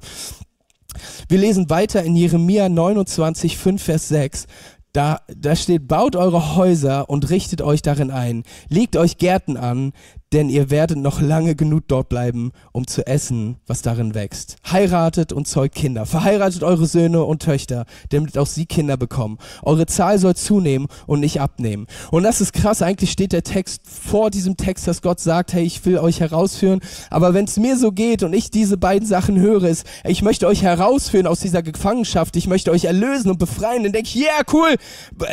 Wir 1.29 1.37
lesen 1.39 1.69
weiter 1.69 2.03
in 2.03 2.15
Jeremia 2.15 2.67
29, 2.67 3.57
5, 3.57 3.81
Vers 3.81 4.09
6. 4.09 4.47
Da, 4.91 5.21
da 5.35 5.55
steht, 5.55 5.87
baut 5.87 6.15
eure 6.15 6.55
Häuser 6.55 7.09
und 7.09 7.31
richtet 7.31 7.63
euch 7.63 7.81
darin 7.81 8.11
ein, 8.11 8.43
legt 8.69 8.95
euch 8.95 9.17
Gärten 9.17 9.57
an, 9.57 9.91
denn 10.33 10.49
ihr 10.49 10.71
werdet 10.71 10.97
noch 10.97 11.21
lange 11.21 11.55
genug 11.55 11.83
dort 11.87 12.09
bleiben, 12.09 12.51
um 12.71 12.87
zu 12.87 13.05
essen, 13.05 13.57
was 13.67 13.83
darin 13.83 14.15
wächst. 14.15 14.57
Heiratet 14.71 15.31
und 15.31 15.47
zeugt 15.47 15.75
Kinder. 15.75 16.07
Verheiratet 16.07 16.63
eure 16.63 16.87
Söhne 16.87 17.23
und 17.23 17.43
Töchter, 17.43 17.85
damit 18.09 18.37
auch 18.37 18.47
sie 18.47 18.65
Kinder 18.65 18.97
bekommen. 18.97 19.37
Eure 19.61 19.85
Zahl 19.85 20.17
soll 20.17 20.35
zunehmen 20.35 20.87
und 21.05 21.19
nicht 21.19 21.39
abnehmen. 21.39 21.85
Und 22.09 22.23
das 22.23 22.41
ist 22.41 22.51
krass. 22.53 22.81
Eigentlich 22.81 23.11
steht 23.11 23.31
der 23.31 23.43
Text 23.43 23.83
vor 23.87 24.31
diesem 24.31 24.57
Text, 24.57 24.87
dass 24.87 25.03
Gott 25.03 25.19
sagt, 25.19 25.53
hey, 25.53 25.63
ich 25.63 25.85
will 25.85 25.99
euch 25.99 26.19
herausführen. 26.19 26.79
Aber 27.11 27.33
wenn 27.35 27.45
es 27.45 27.57
mir 27.57 27.77
so 27.77 27.91
geht 27.91 28.23
und 28.23 28.33
ich 28.33 28.49
diese 28.49 28.77
beiden 28.77 29.07
Sachen 29.07 29.39
höre, 29.39 29.65
ist, 29.65 29.85
ich 30.03 30.23
möchte 30.23 30.47
euch 30.47 30.63
herausführen 30.63 31.27
aus 31.27 31.41
dieser 31.41 31.61
Gefangenschaft. 31.61 32.35
Ich 32.35 32.47
möchte 32.47 32.71
euch 32.71 32.85
erlösen 32.85 33.29
und 33.29 33.37
befreien. 33.37 33.83
Dann 33.83 33.93
denke 33.93 34.09
ich, 34.09 34.15
yeah, 34.15 34.41
cool. 34.51 34.75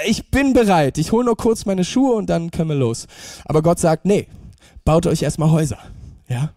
Ich 0.07 0.31
bin 0.31 0.53
bereit. 0.53 0.99
Ich 0.99 1.13
hole 1.13 1.25
nur 1.25 1.37
kurz 1.37 1.65
meine 1.65 1.85
Schuhe 1.85 2.15
und 2.17 2.29
dann 2.29 2.51
können 2.51 2.69
wir 2.69 2.77
los. 2.77 3.07
Aber 3.47 3.63
Gott 3.63 3.79
sagt, 3.79 4.05
nee, 4.05 4.27
baut 4.85 5.07
euch 5.07 5.23
erstmal 5.23 5.51
Häuser. 5.51 5.79
Ja? 6.31 6.51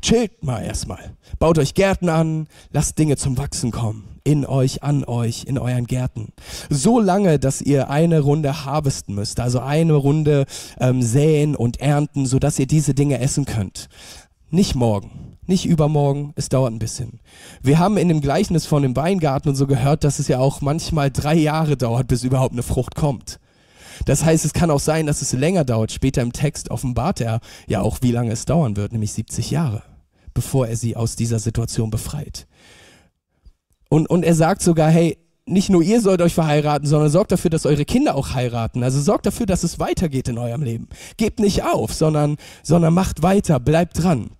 Chillt 0.00 0.42
mal 0.42 0.62
erstmal. 0.62 1.14
Baut 1.38 1.58
euch 1.58 1.74
Gärten 1.74 2.08
an, 2.08 2.48
lasst 2.72 2.98
Dinge 2.98 3.16
zum 3.16 3.36
Wachsen 3.36 3.70
kommen. 3.70 4.04
In 4.24 4.44
euch, 4.44 4.82
an 4.82 5.04
euch, 5.04 5.44
in 5.44 5.58
euren 5.58 5.86
Gärten. 5.86 6.32
So 6.68 7.00
lange, 7.00 7.38
dass 7.38 7.62
ihr 7.62 7.88
eine 7.88 8.20
Runde 8.20 8.64
harvesten 8.64 9.14
müsst, 9.14 9.40
also 9.40 9.60
eine 9.60 9.94
Runde 9.94 10.44
ähm, 10.80 11.02
säen 11.02 11.56
und 11.56 11.80
ernten, 11.80 12.26
sodass 12.26 12.58
ihr 12.58 12.66
diese 12.66 12.94
Dinge 12.94 13.20
essen 13.20 13.46
könnt. 13.46 13.88
Nicht 14.50 14.74
morgen, 14.74 15.36
nicht 15.46 15.64
übermorgen, 15.64 16.32
es 16.36 16.50
dauert 16.50 16.72
ein 16.72 16.78
bisschen. 16.78 17.20
Wir 17.62 17.78
haben 17.78 17.96
in 17.96 18.08
dem 18.08 18.20
Gleichnis 18.20 18.66
von 18.66 18.82
dem 18.82 18.96
Weingarten 18.96 19.50
und 19.50 19.56
so 19.56 19.66
gehört, 19.66 20.04
dass 20.04 20.18
es 20.18 20.28
ja 20.28 20.38
auch 20.38 20.60
manchmal 20.60 21.10
drei 21.10 21.34
Jahre 21.34 21.76
dauert, 21.78 22.08
bis 22.08 22.22
überhaupt 22.22 22.52
eine 22.52 22.62
Frucht 22.62 22.94
kommt. 22.94 23.40
Das 24.04 24.24
heißt, 24.24 24.44
es 24.44 24.52
kann 24.52 24.70
auch 24.70 24.80
sein, 24.80 25.06
dass 25.06 25.22
es 25.22 25.32
länger 25.32 25.64
dauert. 25.64 25.92
Später 25.92 26.22
im 26.22 26.32
Text 26.32 26.70
offenbart 26.70 27.20
er 27.20 27.40
ja 27.66 27.80
auch, 27.80 27.98
wie 28.02 28.12
lange 28.12 28.32
es 28.32 28.44
dauern 28.44 28.76
wird, 28.76 28.92
nämlich 28.92 29.12
70 29.12 29.50
Jahre, 29.50 29.82
bevor 30.34 30.68
er 30.68 30.76
sie 30.76 30.96
aus 30.96 31.16
dieser 31.16 31.38
Situation 31.38 31.90
befreit. 31.90 32.46
Und, 33.88 34.08
und 34.10 34.22
er 34.22 34.34
sagt 34.34 34.62
sogar, 34.62 34.90
hey, 34.90 35.18
nicht 35.46 35.70
nur 35.70 35.82
ihr 35.82 36.00
sollt 36.00 36.20
euch 36.20 36.34
verheiraten, 36.34 36.86
sondern 36.86 37.10
sorgt 37.10 37.32
dafür, 37.32 37.50
dass 37.50 37.66
eure 37.66 37.84
Kinder 37.84 38.14
auch 38.14 38.34
heiraten. 38.34 38.82
Also 38.82 39.00
sorgt 39.00 39.26
dafür, 39.26 39.46
dass 39.46 39.64
es 39.64 39.78
weitergeht 39.78 40.28
in 40.28 40.38
eurem 40.38 40.62
Leben. 40.62 40.88
Gebt 41.16 41.40
nicht 41.40 41.64
auf, 41.64 41.94
sondern, 41.94 42.36
sondern 42.62 42.94
macht 42.94 43.22
weiter, 43.22 43.58
bleibt 43.58 44.02
dran. 44.02 44.30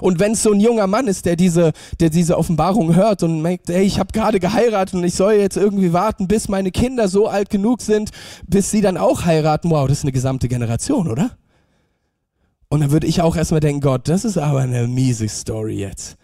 Und 0.00 0.18
wenn 0.18 0.32
es 0.32 0.42
so 0.42 0.52
ein 0.52 0.60
junger 0.60 0.86
Mann 0.86 1.06
ist, 1.06 1.26
der 1.26 1.36
diese, 1.36 1.72
der 2.00 2.10
diese 2.10 2.38
Offenbarung 2.38 2.94
hört 2.94 3.22
und 3.22 3.42
merkt, 3.42 3.70
ey, 3.70 3.82
ich 3.82 3.98
habe 3.98 4.12
gerade 4.12 4.40
geheiratet 4.40 4.94
und 4.94 5.04
ich 5.04 5.14
soll 5.14 5.34
jetzt 5.34 5.56
irgendwie 5.56 5.92
warten, 5.92 6.28
bis 6.28 6.48
meine 6.48 6.70
Kinder 6.70 7.08
so 7.08 7.28
alt 7.28 7.50
genug 7.50 7.80
sind, 7.82 8.10
bis 8.46 8.70
sie 8.70 8.80
dann 8.80 8.96
auch 8.96 9.24
heiraten, 9.24 9.70
wow, 9.70 9.86
das 9.86 9.98
ist 9.98 10.04
eine 10.04 10.12
gesamte 10.12 10.48
Generation, 10.48 11.10
oder? 11.10 11.30
Und 12.68 12.80
dann 12.80 12.90
würde 12.90 13.06
ich 13.06 13.20
auch 13.20 13.36
erstmal 13.36 13.60
denken, 13.60 13.82
Gott, 13.82 14.08
das 14.08 14.24
ist 14.24 14.38
aber 14.38 14.60
eine 14.60 14.88
miese 14.88 15.28
Story 15.28 15.74
jetzt. 15.74 16.16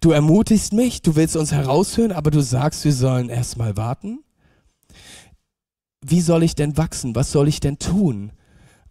Du 0.00 0.12
ermutigst 0.12 0.72
mich, 0.72 1.02
du 1.02 1.16
willst 1.16 1.36
uns 1.36 1.52
heraushören, 1.52 2.12
aber 2.12 2.30
du 2.30 2.40
sagst, 2.40 2.84
wir 2.84 2.92
sollen 2.92 3.28
erstmal 3.28 3.76
warten. 3.76 4.20
Wie 6.04 6.20
soll 6.20 6.42
ich 6.42 6.54
denn 6.54 6.76
wachsen? 6.76 7.14
Was 7.14 7.32
soll 7.32 7.48
ich 7.48 7.60
denn 7.60 7.78
tun? 7.78 8.32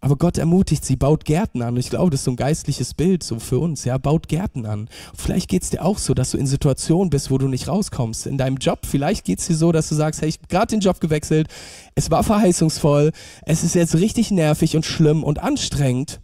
Aber 0.04 0.16
Gott 0.16 0.36
ermutigt 0.36 0.84
sie, 0.84 0.96
baut 0.96 1.24
Gärten 1.24 1.62
an. 1.62 1.72
Und 1.72 1.80
ich 1.80 1.88
glaube, 1.88 2.10
das 2.10 2.20
ist 2.20 2.24
so 2.24 2.32
ein 2.32 2.36
geistliches 2.36 2.92
Bild 2.92 3.22
so 3.22 3.38
für 3.38 3.58
uns. 3.58 3.86
Ja, 3.86 3.96
baut 3.96 4.28
Gärten 4.28 4.66
an. 4.66 4.90
vielleicht 5.16 5.48
geht 5.48 5.62
es 5.62 5.70
dir 5.70 5.82
auch 5.82 5.96
so, 5.96 6.12
dass 6.12 6.32
du 6.32 6.36
in 6.36 6.46
Situationen 6.46 7.08
bist, 7.08 7.30
wo 7.30 7.38
du 7.38 7.48
nicht 7.48 7.68
rauskommst. 7.68 8.26
In 8.26 8.36
deinem 8.36 8.58
Job, 8.58 8.80
vielleicht 8.84 9.24
geht 9.24 9.38
es 9.38 9.46
dir 9.46 9.56
so, 9.56 9.72
dass 9.72 9.88
du 9.88 9.94
sagst, 9.94 10.20
hey, 10.20 10.28
ich 10.28 10.36
habe 10.36 10.48
gerade 10.48 10.66
den 10.66 10.80
Job 10.80 11.00
gewechselt. 11.00 11.48
Es 11.94 12.10
war 12.10 12.22
verheißungsvoll. 12.22 13.12
Es 13.46 13.64
ist 13.64 13.74
jetzt 13.74 13.94
richtig 13.94 14.30
nervig 14.30 14.76
und 14.76 14.84
schlimm 14.84 15.24
und 15.24 15.42
anstrengend. 15.42 16.20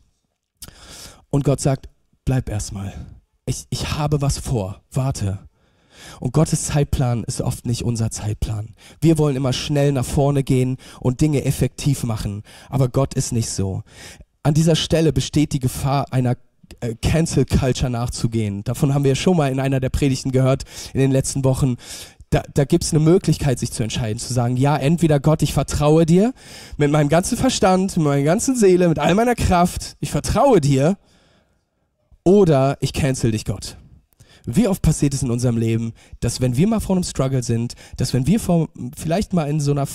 Und 1.31 1.45
Gott 1.45 1.63
sagt, 1.63 1.89
bleib 2.27 2.51
erstmal. 2.51 2.93
Ich, 3.47 3.65
ich 3.71 3.93
habe 3.93 4.21
was 4.21 4.37
vor. 4.37 4.83
Warte. 4.91 5.39
Und 6.21 6.33
Gottes 6.33 6.65
Zeitplan 6.65 7.25
ist 7.25 7.41
oft 7.41 7.67
nicht 7.67 7.85
unser 7.85 8.11
Zeitplan. 8.11 8.75
Wir 9.01 9.19
wollen 9.19 9.37
immer 9.37 9.53
schnell 9.53 9.93
nach 9.93 10.05
vorne 10.05 10.43
gehen 10.43 10.77
und 11.01 11.21
Dinge 11.21 11.45
effektiv 11.45 12.05
machen. 12.05 12.43
Aber 12.69 12.89
Gott 12.89 13.15
ist 13.15 13.33
nicht 13.33 13.51
so. 13.51 13.83
An 14.43 14.55
dieser 14.55 14.77
Stelle 14.77 15.13
besteht 15.13 15.53
die 15.53 15.61
Gefahr 15.61 16.07
einer 16.13 16.37
äh, 16.81 16.95
Cancel 17.03 17.45
Culture 17.45 17.91
nachzugehen. 17.91 18.65
Davon 18.65 18.95
haben 18.95 19.05
wir 19.05 19.15
schon 19.15 19.37
mal 19.37 19.51
in 19.51 19.61
einer 19.61 19.81
der 19.81 19.91
Predigten 19.91 20.33
gehört 20.33 20.65
in 20.95 21.01
den 21.01 21.11
letzten 21.11 21.45
Wochen. 21.45 21.77
Da, 22.31 22.43
da 22.55 22.65
gibt 22.65 22.85
es 22.85 22.93
eine 22.93 23.01
Möglichkeit, 23.01 23.59
sich 23.59 23.73
zu 23.73 23.83
entscheiden, 23.83 24.19
zu 24.19 24.33
sagen, 24.33 24.57
ja, 24.57 24.77
entweder 24.77 25.19
Gott, 25.19 25.43
ich 25.43 25.53
vertraue 25.53 26.07
dir 26.07 26.33
mit 26.77 26.91
meinem 26.91 27.09
ganzen 27.09 27.37
Verstand, 27.37 27.97
mit 27.97 28.07
meiner 28.07 28.23
ganzen 28.23 28.55
Seele, 28.55 28.89
mit 28.89 29.01
all 29.01 29.15
meiner 29.15 29.35
Kraft, 29.35 29.97
ich 29.99 30.13
vertraue 30.13 30.61
dir, 30.61 30.97
oder 32.23 32.77
ich 32.81 32.93
cancel 32.93 33.33
dich, 33.33 33.45
Gott. 33.45 33.77
Wie 34.47 34.69
oft 34.69 34.83
passiert 34.83 35.15
es 35.15 35.23
in 35.23 35.31
unserem 35.31 35.57
Leben, 35.57 35.93
dass 36.21 36.41
wenn 36.41 36.57
wir 36.57 36.67
mal 36.67 36.81
vor 36.81 36.97
einem 36.97 37.05
Struggle 37.05 37.43
sind, 37.43 37.75
dass 37.97 38.15
wenn 38.15 38.27
wir 38.27 38.41
vor, 38.41 38.69
vielleicht 38.97 39.33
mal 39.33 39.49
in 39.49 39.61
so 39.61 39.73
einer 39.73 39.87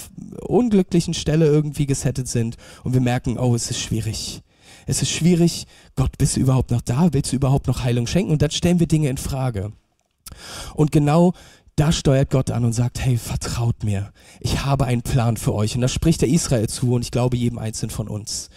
unglücklichen 0.42 1.14
Stelle 1.14 1.46
irgendwie 1.46 1.86
gesettet 1.86 2.28
sind 2.28 2.58
und 2.84 2.94
wir 2.94 3.02
merken, 3.02 3.38
oh, 3.38 3.56
es 3.56 3.72
ist 3.72 3.80
schwierig. 3.80 4.42
Es 4.86 5.02
ist 5.02 5.10
schwierig, 5.10 5.66
Gott, 5.96 6.18
bist 6.18 6.36
du 6.36 6.42
überhaupt 6.42 6.72
noch 6.72 6.82
da? 6.82 7.10
Willst 7.12 7.32
du 7.32 7.36
überhaupt 7.36 7.68
noch 7.68 7.84
Heilung 7.84 8.06
schenken? 8.08 8.32
Und 8.32 8.42
dann 8.42 8.52
stellen 8.52 8.80
wir 8.80 8.88
Dinge 8.88 9.10
in 9.10 9.18
Frage. 9.18 9.72
Und 10.76 10.92
genau 10.92 11.34
da 11.76 11.92
steuert 11.92 12.30
Gott 12.30 12.52
an 12.52 12.64
und 12.64 12.74
sagt, 12.74 13.00
hey, 13.00 13.18
vertraut 13.18 13.84
mir. 13.84 14.14
Ich 14.40 14.64
habe 14.64 14.86
einen 14.86 15.02
Plan 15.02 15.38
für 15.38 15.54
euch. 15.54 15.76
Und 15.76 15.82
da 15.82 15.88
spricht 15.88 16.22
er 16.22 16.30
Israel 16.30 16.70
zu 16.70 16.94
und 16.94 17.02
ich 17.02 17.12
glaube 17.12 17.36
jedem 17.36 17.58
Einzelnen 17.58 17.90
von 17.90 18.08
uns. 18.08 18.50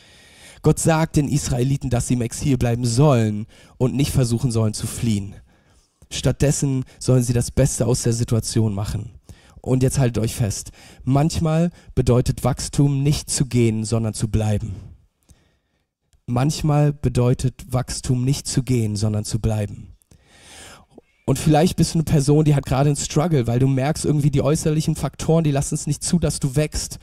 Gott 0.62 0.78
sagt 0.78 1.16
den 1.16 1.28
Israeliten, 1.28 1.90
dass 1.90 2.08
sie 2.08 2.14
im 2.14 2.22
Exil 2.22 2.58
bleiben 2.58 2.84
sollen 2.84 3.46
und 3.76 3.94
nicht 3.94 4.12
versuchen 4.12 4.50
sollen 4.50 4.74
zu 4.74 4.86
fliehen. 4.86 5.34
Stattdessen 6.10 6.84
sollen 6.98 7.22
sie 7.22 7.32
das 7.32 7.50
Beste 7.50 7.86
aus 7.86 8.02
der 8.02 8.12
Situation 8.12 8.74
machen. 8.74 9.10
Und 9.60 9.82
jetzt 9.82 9.98
haltet 9.98 10.22
euch 10.22 10.34
fest. 10.34 10.70
Manchmal 11.04 11.70
bedeutet 11.94 12.44
Wachstum 12.44 13.02
nicht 13.02 13.28
zu 13.28 13.46
gehen, 13.46 13.84
sondern 13.84 14.14
zu 14.14 14.28
bleiben. 14.28 14.74
Manchmal 16.26 16.92
bedeutet 16.92 17.72
Wachstum 17.72 18.24
nicht 18.24 18.46
zu 18.46 18.62
gehen, 18.62 18.96
sondern 18.96 19.24
zu 19.24 19.40
bleiben. 19.40 19.94
Und 21.24 21.38
vielleicht 21.38 21.76
bist 21.76 21.94
du 21.94 21.98
eine 21.98 22.04
Person, 22.04 22.44
die 22.44 22.54
hat 22.54 22.64
gerade 22.64 22.88
einen 22.88 22.96
Struggle, 22.96 23.46
weil 23.46 23.58
du 23.58 23.66
merkst 23.66 24.06
irgendwie 24.06 24.30
die 24.30 24.40
äußerlichen 24.40 24.96
Faktoren, 24.96 25.44
die 25.44 25.50
lassen 25.50 25.74
es 25.74 25.86
nicht 25.86 26.02
zu, 26.02 26.18
dass 26.18 26.40
du 26.40 26.56
wächst. 26.56 26.98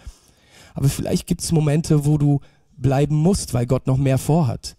Aber 0.73 0.89
vielleicht 0.89 1.27
gibt 1.27 1.41
es 1.41 1.51
Momente, 1.51 2.05
wo 2.05 2.17
du 2.17 2.39
bleiben 2.75 3.15
musst, 3.15 3.53
weil 3.53 3.67
Gott 3.67 3.85
noch 3.85 3.97
mehr 3.97 4.17
vorhat. 4.17 4.77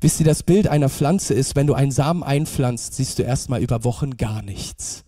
Wisst 0.00 0.20
ihr, 0.20 0.26
das 0.26 0.42
Bild 0.42 0.68
einer 0.68 0.88
Pflanze 0.88 1.34
ist, 1.34 1.56
wenn 1.56 1.66
du 1.66 1.74
einen 1.74 1.90
Samen 1.90 2.22
einpflanzt, 2.22 2.94
siehst 2.94 3.18
du 3.18 3.22
erstmal 3.22 3.62
über 3.62 3.84
Wochen 3.84 4.16
gar 4.16 4.42
nichts. 4.42 5.04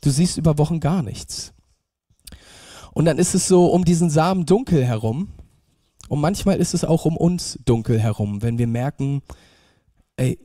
Du 0.00 0.10
siehst 0.10 0.38
über 0.38 0.58
Wochen 0.58 0.80
gar 0.80 1.02
nichts. 1.02 1.52
Und 2.92 3.04
dann 3.04 3.18
ist 3.18 3.34
es 3.34 3.48
so 3.48 3.66
um 3.66 3.84
diesen 3.84 4.10
Samen 4.10 4.46
dunkel 4.46 4.84
herum. 4.84 5.28
Und 6.08 6.20
manchmal 6.20 6.58
ist 6.58 6.74
es 6.74 6.84
auch 6.84 7.04
um 7.04 7.16
uns 7.16 7.58
dunkel 7.64 7.98
herum, 7.98 8.42
wenn 8.42 8.58
wir 8.58 8.66
merken, 8.66 9.22
ey, 10.16 10.38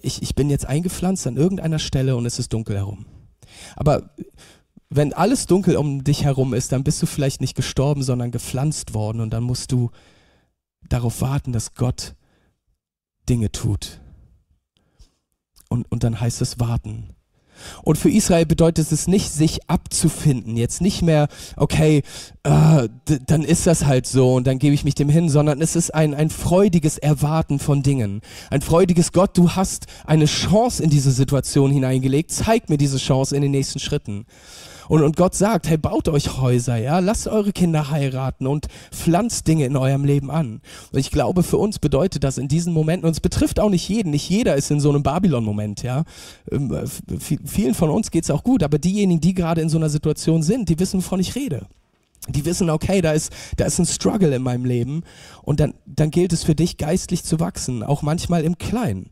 ich, 0.00 0.22
ich 0.22 0.34
bin 0.34 0.50
jetzt 0.50 0.66
eingepflanzt 0.66 1.26
an 1.26 1.36
irgendeiner 1.36 1.78
Stelle 1.78 2.16
und 2.16 2.26
es 2.26 2.38
ist 2.38 2.52
dunkel 2.52 2.76
herum. 2.76 3.06
Aber 3.74 4.10
wenn 4.88 5.12
alles 5.12 5.46
dunkel 5.46 5.76
um 5.76 6.04
dich 6.04 6.24
herum 6.24 6.54
ist, 6.54 6.70
dann 6.72 6.84
bist 6.84 7.02
du 7.02 7.06
vielleicht 7.06 7.40
nicht 7.40 7.56
gestorben, 7.56 8.02
sondern 8.02 8.30
gepflanzt 8.30 8.94
worden 8.94 9.20
und 9.20 9.30
dann 9.30 9.42
musst 9.42 9.72
du 9.72 9.90
darauf 10.88 11.20
warten, 11.20 11.52
dass 11.52 11.74
Gott 11.74 12.14
Dinge 13.28 13.52
tut. 13.52 14.00
Und, 15.68 15.90
und 15.90 16.04
dann 16.04 16.20
heißt 16.20 16.40
es 16.42 16.60
warten. 16.60 17.16
Und 17.82 17.96
für 17.98 18.10
Israel 18.10 18.46
bedeutet 18.46 18.92
es 18.92 19.06
nicht, 19.06 19.32
sich 19.32 19.68
abzufinden. 19.68 20.56
Jetzt 20.56 20.80
nicht 20.80 21.02
mehr, 21.02 21.28
okay, 21.56 22.02
äh, 22.42 22.88
dann 23.26 23.42
ist 23.42 23.66
das 23.66 23.86
halt 23.86 24.06
so 24.06 24.34
und 24.34 24.46
dann 24.46 24.58
gebe 24.58 24.74
ich 24.74 24.84
mich 24.84 24.94
dem 24.94 25.08
hin, 25.08 25.28
sondern 25.28 25.60
es 25.60 25.76
ist 25.76 25.94
ein, 25.94 26.14
ein 26.14 26.30
freudiges 26.30 26.98
Erwarten 26.98 27.58
von 27.58 27.82
Dingen. 27.82 28.20
Ein 28.50 28.62
freudiges 28.62 29.12
Gott, 29.12 29.36
du 29.36 29.50
hast 29.52 29.86
eine 30.04 30.26
Chance 30.26 30.82
in 30.82 30.90
diese 30.90 31.10
Situation 31.10 31.70
hineingelegt. 31.70 32.30
Zeig 32.30 32.68
mir 32.68 32.78
diese 32.78 32.98
Chance 32.98 33.34
in 33.34 33.42
den 33.42 33.52
nächsten 33.52 33.78
Schritten. 33.78 34.26
Und, 34.88 35.02
und 35.02 35.16
Gott 35.16 35.34
sagt, 35.34 35.68
hey, 35.68 35.76
baut 35.76 36.08
euch 36.08 36.38
Häuser, 36.38 36.76
ja, 36.76 36.98
lasst 36.98 37.28
eure 37.28 37.52
Kinder 37.52 37.90
heiraten 37.90 38.46
und 38.46 38.66
pflanzt 38.90 39.46
Dinge 39.48 39.64
in 39.64 39.76
eurem 39.76 40.04
Leben 40.04 40.30
an. 40.30 40.60
Und 40.92 40.98
ich 40.98 41.10
glaube, 41.10 41.42
für 41.42 41.58
uns 41.58 41.78
bedeutet 41.78 42.24
das 42.24 42.38
in 42.38 42.48
diesen 42.48 42.72
Momenten, 42.72 43.06
und 43.06 43.12
es 43.12 43.20
betrifft 43.20 43.60
auch 43.60 43.70
nicht 43.70 43.88
jeden, 43.88 44.10
nicht 44.10 44.28
jeder 44.28 44.54
ist 44.56 44.70
in 44.70 44.80
so 44.80 44.90
einem 44.90 45.02
Babylon-Moment, 45.02 45.82
ja. 45.82 46.04
Ähm, 46.50 46.74
vielen 47.44 47.74
von 47.74 47.90
uns 47.90 48.10
geht 48.10 48.24
es 48.24 48.30
auch 48.30 48.44
gut, 48.44 48.62
aber 48.62 48.78
diejenigen, 48.78 49.20
die 49.20 49.34
gerade 49.34 49.60
in 49.60 49.68
so 49.68 49.78
einer 49.78 49.88
Situation 49.88 50.42
sind, 50.42 50.68
die 50.68 50.78
wissen, 50.78 50.98
wovon 50.98 51.20
ich 51.20 51.34
rede. 51.34 51.66
Die 52.28 52.44
wissen, 52.44 52.70
okay, 52.70 53.00
da 53.02 53.12
ist, 53.12 53.32
da 53.56 53.66
ist 53.66 53.78
ein 53.78 53.86
Struggle 53.86 54.34
in 54.34 54.42
meinem 54.42 54.64
Leben 54.64 55.02
und 55.42 55.60
dann, 55.60 55.74
dann 55.86 56.10
gilt 56.10 56.32
es 56.32 56.42
für 56.42 56.54
dich, 56.54 56.76
geistlich 56.76 57.22
zu 57.22 57.38
wachsen, 57.38 57.82
auch 57.82 58.02
manchmal 58.02 58.42
im 58.42 58.58
Kleinen. 58.58 59.10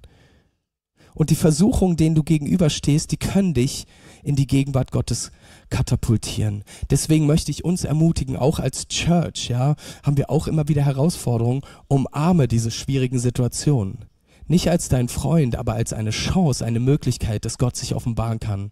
Und 1.14 1.30
die 1.30 1.37
Versuchungen, 1.37 1.96
denen 1.96 2.16
du 2.16 2.24
gegenüberstehst, 2.24 3.12
die 3.12 3.16
können 3.16 3.54
dich 3.54 3.87
in 4.24 4.37
die 4.37 4.46
Gegenwart 4.46 4.90
Gottes 4.90 5.30
katapultieren. 5.70 6.64
Deswegen 6.90 7.26
möchte 7.26 7.50
ich 7.50 7.64
uns 7.64 7.84
ermutigen, 7.84 8.37
auch 8.37 8.58
als 8.58 8.88
Church, 8.88 9.48
ja, 9.48 9.76
haben 10.02 10.16
wir 10.16 10.30
auch 10.30 10.46
immer 10.46 10.68
wieder 10.68 10.82
Herausforderungen, 10.82 11.62
umarme 11.88 12.48
diese 12.48 12.70
schwierigen 12.70 13.18
Situationen. 13.18 14.06
Nicht 14.46 14.68
als 14.68 14.88
dein 14.88 15.08
Freund, 15.08 15.56
aber 15.56 15.74
als 15.74 15.92
eine 15.92 16.10
Chance, 16.10 16.64
eine 16.64 16.80
Möglichkeit, 16.80 17.44
dass 17.44 17.58
Gott 17.58 17.76
sich 17.76 17.94
offenbaren 17.94 18.40
kann 18.40 18.70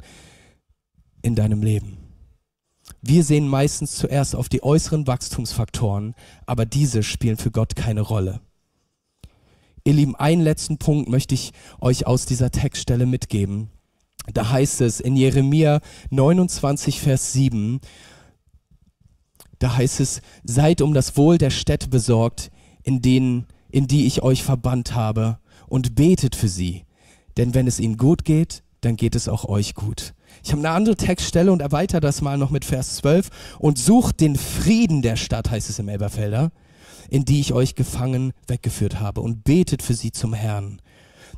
in 1.22 1.34
deinem 1.34 1.62
Leben. 1.62 1.98
Wir 3.00 3.24
sehen 3.24 3.48
meistens 3.48 3.96
zuerst 3.96 4.36
auf 4.36 4.48
die 4.48 4.62
äußeren 4.62 5.06
Wachstumsfaktoren, 5.06 6.14
aber 6.46 6.66
diese 6.66 7.02
spielen 7.02 7.36
für 7.36 7.50
Gott 7.50 7.74
keine 7.74 8.00
Rolle. 8.00 8.40
Ihr 9.84 9.94
Lieben, 9.94 10.14
einen 10.14 10.42
letzten 10.42 10.78
Punkt 10.78 11.08
möchte 11.08 11.34
ich 11.34 11.52
euch 11.80 12.06
aus 12.06 12.26
dieser 12.26 12.50
Textstelle 12.50 13.06
mitgeben. 13.06 13.70
Da 14.32 14.50
heißt 14.50 14.80
es 14.82 15.00
in 15.00 15.16
Jeremia 15.16 15.80
29, 16.10 17.00
Vers 17.00 17.32
7, 17.32 17.80
da 19.58 19.76
heißt 19.76 20.00
es, 20.00 20.22
seid 20.44 20.80
um 20.80 20.92
das 20.92 21.16
Wohl 21.16 21.38
der 21.38 21.50
Städte 21.50 21.88
besorgt, 21.88 22.50
in, 22.82 23.00
denen, 23.00 23.46
in 23.70 23.86
die 23.86 24.06
ich 24.06 24.22
euch 24.22 24.42
verbannt 24.42 24.94
habe, 24.94 25.38
und 25.68 25.94
betet 25.94 26.36
für 26.36 26.48
sie. 26.48 26.84
Denn 27.36 27.54
wenn 27.54 27.66
es 27.66 27.80
ihnen 27.80 27.96
gut 27.96 28.24
geht, 28.24 28.62
dann 28.82 28.96
geht 28.96 29.14
es 29.14 29.28
auch 29.28 29.44
euch 29.44 29.74
gut. 29.74 30.14
Ich 30.44 30.50
habe 30.50 30.60
eine 30.60 30.70
andere 30.70 30.96
Textstelle 30.96 31.52
und 31.52 31.62
erweitere 31.62 32.00
das 32.00 32.20
mal 32.20 32.36
noch 32.36 32.50
mit 32.50 32.64
Vers 32.64 32.96
12. 32.96 33.30
Und 33.58 33.78
sucht 33.78 34.20
den 34.20 34.36
Frieden 34.36 35.00
der 35.02 35.16
Stadt, 35.16 35.50
heißt 35.50 35.70
es 35.70 35.78
im 35.78 35.88
Elberfelder, 35.88 36.50
in 37.08 37.24
die 37.24 37.40
ich 37.40 37.52
euch 37.52 37.74
gefangen 37.74 38.32
weggeführt 38.48 39.00
habe, 39.00 39.20
und 39.20 39.44
betet 39.44 39.82
für 39.82 39.94
sie 39.94 40.12
zum 40.12 40.34
Herrn. 40.34 40.82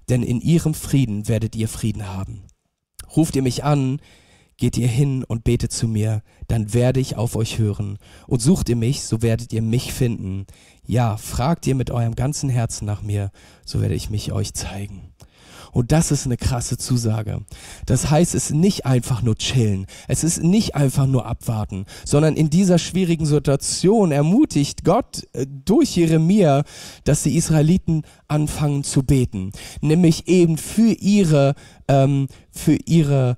Denn 0.09 0.23
in 0.23 0.41
ihrem 0.41 0.75
Frieden 0.75 1.29
werdet 1.29 1.55
ihr 1.55 1.69
Frieden 1.69 2.09
haben. 2.09 2.43
Ruft 3.17 3.37
ihr 3.37 3.43
mich 3.43 3.65
an, 3.65 4.01
geht 4.57 4.77
ihr 4.77 4.89
hin 4.89 5.25
und 5.25 5.45
betet 5.45 5.73
zu 5.73 5.89
mir, 5.89 6.23
dann 6.49 6.75
werde 6.75 7.01
ich 7.01 7.17
auf 7.17 7.37
euch 7.37 7.59
hören. 7.59 7.99
Und 8.27 8.41
sucht 8.41 8.69
ihr 8.69 8.77
mich, 8.77 9.03
so 9.03 9.23
werdet 9.23 9.53
ihr 9.53 9.63
mich 9.63 9.93
finden. 9.93 10.47
Ja, 10.87 11.17
fragt 11.17 11.67
ihr 11.67 11.75
mit 11.75 11.91
eurem 11.91 12.15
ganzen 12.15 12.49
Herzen 12.49 12.85
nach 12.85 13.03
mir, 13.03 13.31
so 13.65 13.81
werde 13.81 13.95
ich 13.95 14.11
mich 14.11 14.33
euch 14.33 14.55
zeigen. 14.55 15.15
Und 15.75 15.91
das 15.91 16.13
ist 16.13 16.25
eine 16.25 16.37
krasse 16.37 16.79
Zusage. 16.79 17.41
Das 17.85 18.09
heißt, 18.09 18.37
es 18.37 18.51
ist 18.51 18.55
nicht 18.55 18.87
einfach 18.87 19.23
nur 19.23 19.35
chillen. 19.35 19.87
Es 20.07 20.23
ist 20.23 20.41
nicht 20.41 20.77
einfach 20.77 21.07
nur 21.07 21.27
abwarten, 21.27 21.85
sondern 22.05 22.37
in 22.37 22.49
dieser 22.49 22.79
schwierigen 22.79 23.27
Situation 23.27 24.13
ermutigt 24.13 24.85
Gott 24.85 25.27
äh, 25.33 25.47
durch 25.49 25.97
Jeremia, 25.97 26.63
dass 27.03 27.25
die 27.25 27.37
Israeliten 27.37 28.03
anfangen 28.29 28.85
zu 28.85 29.03
beten. 29.03 29.51
Nämlich 29.81 30.29
eben 30.29 30.59
für 30.59 30.93
ihre, 30.93 31.57
ähm, 31.89 32.29
für 32.55 32.79
ihre, 32.87 33.37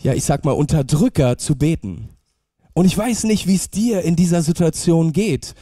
ja, 0.00 0.14
ich 0.14 0.24
sag 0.24 0.44
mal, 0.44 0.52
Unterdrücker 0.52 1.38
zu 1.38 1.56
beten. 1.56 2.08
Und 2.72 2.86
ich 2.86 2.96
weiß 2.96 3.24
nicht, 3.24 3.46
wie 3.46 3.54
es 3.54 3.70
dir 3.70 4.02
in 4.02 4.16
dieser 4.16 4.42
Situation 4.42 5.12
geht 5.12 5.54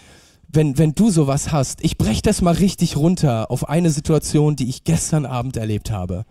wenn, 0.53 0.77
wenn 0.79 0.95
du 0.95 1.11
sowas 1.11 1.51
hast, 1.51 1.83
ich 1.83 1.97
breche 1.97 2.23
das 2.23 2.43
mal 2.43 2.55
richtig 2.55 2.97
runter 2.97 3.51
auf 3.51 3.69
eine 3.69 3.91
Situation, 3.91 4.55
die 4.55 4.69
ich 4.69 4.85
gestern 4.85 5.25
Abend 5.25 5.57
erlebt 5.57 5.91
habe. 5.91 6.25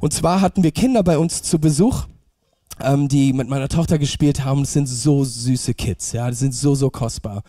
Und 0.00 0.12
zwar 0.12 0.40
hatten 0.40 0.62
wir 0.62 0.72
Kinder 0.72 1.02
bei 1.02 1.18
uns 1.18 1.42
zu 1.42 1.58
Besuch 1.58 2.06
ähm, 2.82 3.08
die 3.08 3.32
mit 3.32 3.48
meiner 3.48 3.68
Tochter 3.68 3.98
gespielt 3.98 4.44
haben. 4.44 4.60
Das 4.60 4.72
sind 4.72 4.86
so 4.86 5.24
süße 5.24 5.74
Kids, 5.74 6.12
ja, 6.12 6.28
das 6.28 6.38
sind 6.38 6.54
so, 6.54 6.74
so 6.74 6.90
kostbar. 6.90 7.42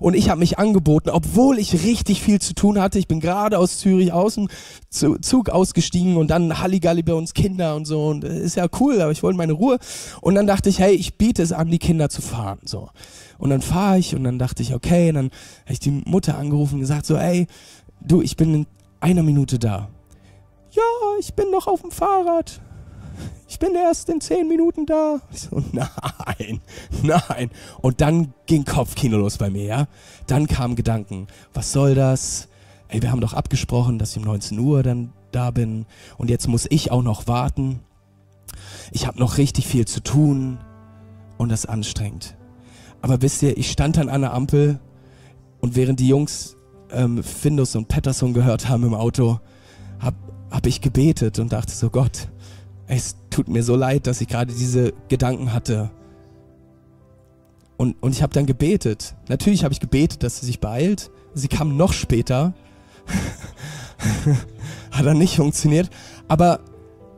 Und 0.00 0.14
ich 0.14 0.28
habe 0.30 0.40
mich 0.40 0.58
angeboten, 0.58 1.10
obwohl 1.10 1.58
ich 1.58 1.84
richtig 1.84 2.22
viel 2.22 2.40
zu 2.40 2.54
tun 2.54 2.80
hatte. 2.80 2.98
Ich 2.98 3.08
bin 3.08 3.20
gerade 3.20 3.58
aus 3.58 3.78
Zürich 3.78 4.12
aus 4.12 4.34
dem 4.34 4.48
Zug 4.90 5.50
ausgestiegen 5.50 6.16
und 6.16 6.28
dann 6.28 6.58
Halligalli 6.58 7.02
bei 7.02 7.14
uns 7.14 7.34
Kinder 7.34 7.76
und 7.76 7.86
so. 7.86 8.06
Und 8.06 8.24
ist 8.24 8.56
ja 8.56 8.66
cool, 8.80 9.00
aber 9.00 9.12
ich 9.12 9.22
wollte 9.22 9.36
meine 9.36 9.52
Ruhe. 9.52 9.78
Und 10.20 10.34
dann 10.34 10.46
dachte 10.46 10.68
ich, 10.68 10.78
hey, 10.78 10.94
ich 10.94 11.16
biete 11.16 11.42
es 11.42 11.52
an, 11.52 11.70
die 11.70 11.78
Kinder 11.78 12.08
zu 12.08 12.22
fahren, 12.22 12.58
so. 12.64 12.88
Und 13.38 13.50
dann 13.50 13.62
fahre 13.62 13.98
ich 13.98 14.14
und 14.14 14.24
dann 14.24 14.38
dachte 14.38 14.62
ich, 14.62 14.74
okay, 14.74 15.10
und 15.10 15.14
dann 15.14 15.30
habe 15.64 15.72
ich 15.72 15.80
die 15.80 15.90
Mutter 15.90 16.36
angerufen 16.36 16.74
und 16.74 16.80
gesagt 16.80 17.06
so, 17.06 17.16
ey, 17.16 17.46
du, 18.00 18.20
ich 18.20 18.36
bin 18.36 18.54
in 18.54 18.66
einer 19.00 19.22
Minute 19.22 19.58
da. 19.58 19.88
Ja, 20.70 20.82
ich 21.18 21.34
bin 21.34 21.50
noch 21.50 21.66
auf 21.66 21.80
dem 21.80 21.90
Fahrrad 21.90 22.60
ich 23.48 23.58
bin 23.58 23.74
erst 23.74 24.10
in 24.10 24.20
zehn 24.20 24.46
Minuten 24.46 24.84
da. 24.84 25.20
Ich 25.32 25.40
so, 25.40 25.62
nein, 25.72 26.60
nein. 27.02 27.50
Und 27.80 28.00
dann 28.02 28.34
ging 28.46 28.64
Kopfkino 28.64 29.16
los 29.16 29.38
bei 29.38 29.48
mir, 29.48 29.64
ja. 29.64 29.88
Dann 30.26 30.46
kamen 30.46 30.76
Gedanken, 30.76 31.26
was 31.54 31.72
soll 31.72 31.94
das? 31.94 32.48
Ey, 32.88 33.00
wir 33.02 33.10
haben 33.10 33.22
doch 33.22 33.32
abgesprochen, 33.32 33.98
dass 33.98 34.12
ich 34.12 34.18
um 34.18 34.24
19 34.24 34.58
Uhr 34.58 34.82
dann 34.82 35.12
da 35.32 35.50
bin. 35.50 35.86
Und 36.18 36.28
jetzt 36.28 36.46
muss 36.46 36.66
ich 36.68 36.90
auch 36.90 37.02
noch 37.02 37.26
warten. 37.26 37.80
Ich 38.92 39.06
habe 39.06 39.18
noch 39.18 39.38
richtig 39.38 39.66
viel 39.66 39.86
zu 39.86 40.02
tun. 40.02 40.58
Und 41.38 41.50
das 41.50 41.66
anstrengend. 41.66 42.36
Aber 43.00 43.22
wisst 43.22 43.42
ihr, 43.42 43.56
ich 43.56 43.70
stand 43.70 43.96
dann 43.96 44.08
an 44.08 44.22
der 44.22 44.34
Ampel 44.34 44.80
und 45.60 45.76
während 45.76 46.00
die 46.00 46.08
Jungs 46.08 46.56
ähm, 46.90 47.22
Findus 47.22 47.76
und 47.76 47.88
Patterson 47.88 48.34
gehört 48.34 48.68
haben 48.68 48.84
im 48.84 48.94
Auto, 48.94 49.38
habe 50.00 50.16
hab 50.50 50.66
ich 50.66 50.80
gebetet 50.80 51.38
und 51.38 51.52
dachte 51.52 51.72
so, 51.72 51.90
Gott, 51.90 52.28
es 52.88 53.16
tut 53.30 53.48
mir 53.48 53.62
so 53.62 53.76
leid, 53.76 54.06
dass 54.06 54.20
ich 54.20 54.28
gerade 54.28 54.52
diese 54.52 54.92
Gedanken 55.08 55.52
hatte. 55.52 55.90
Und, 57.76 58.02
und 58.02 58.12
ich 58.12 58.22
habe 58.22 58.32
dann 58.32 58.46
gebetet. 58.46 59.14
Natürlich 59.28 59.62
habe 59.62 59.72
ich 59.72 59.80
gebetet, 59.80 60.22
dass 60.22 60.40
sie 60.40 60.46
sich 60.46 60.58
beeilt. 60.58 61.10
Sie 61.34 61.48
kam 61.48 61.76
noch 61.76 61.92
später. 61.92 62.54
Hat 64.90 65.06
dann 65.06 65.18
nicht 65.18 65.36
funktioniert. 65.36 65.90
Aber, 66.26 66.60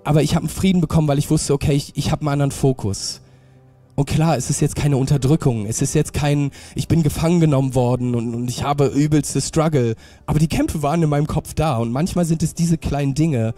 aber 0.04 0.22
ich 0.22 0.35
habe 0.35 0.44
einen 0.44 0.54
Frieden 0.54 0.80
bekommen, 0.80 1.09
weil 1.09 1.18
ich 1.18 1.30
wusste, 1.30 1.54
okay, 1.54 1.72
ich, 1.72 1.96
ich 1.96 2.11
habe 2.11 2.22
einen 2.22 2.28
anderen 2.28 2.50
Fokus. 2.50 3.22
Und 3.94 4.06
klar, 4.06 4.37
es 4.37 4.50
ist 4.50 4.61
jetzt 4.61 4.76
keine 4.76 4.96
Unterdrückung. 4.96 5.66
Es 5.66 5.80
ist 5.83 5.94
jetzt 5.94 6.12
kein, 6.12 6.50
ich 6.74 6.88
bin 6.88 7.02
gefangen 7.02 7.40
genommen 7.40 7.74
worden 7.74 8.14
und, 8.14 8.35
und 8.35 8.48
ich 8.48 8.62
habe 8.62 8.87
übelste 8.87 9.40
Struggle. 9.40 9.94
Aber 10.26 10.38
die 10.38 10.48
Kämpfe 10.48 10.83
waren 10.83 11.02
in 11.02 11.09
meinem 11.09 11.26
Kopf 11.26 11.54
da. 11.54 11.76
Und 11.78 11.92
manchmal 11.92 12.24
sind 12.24 12.42
es 12.42 12.54
diese 12.54 12.76
kleinen 12.76 13.14
Dinge, 13.14 13.54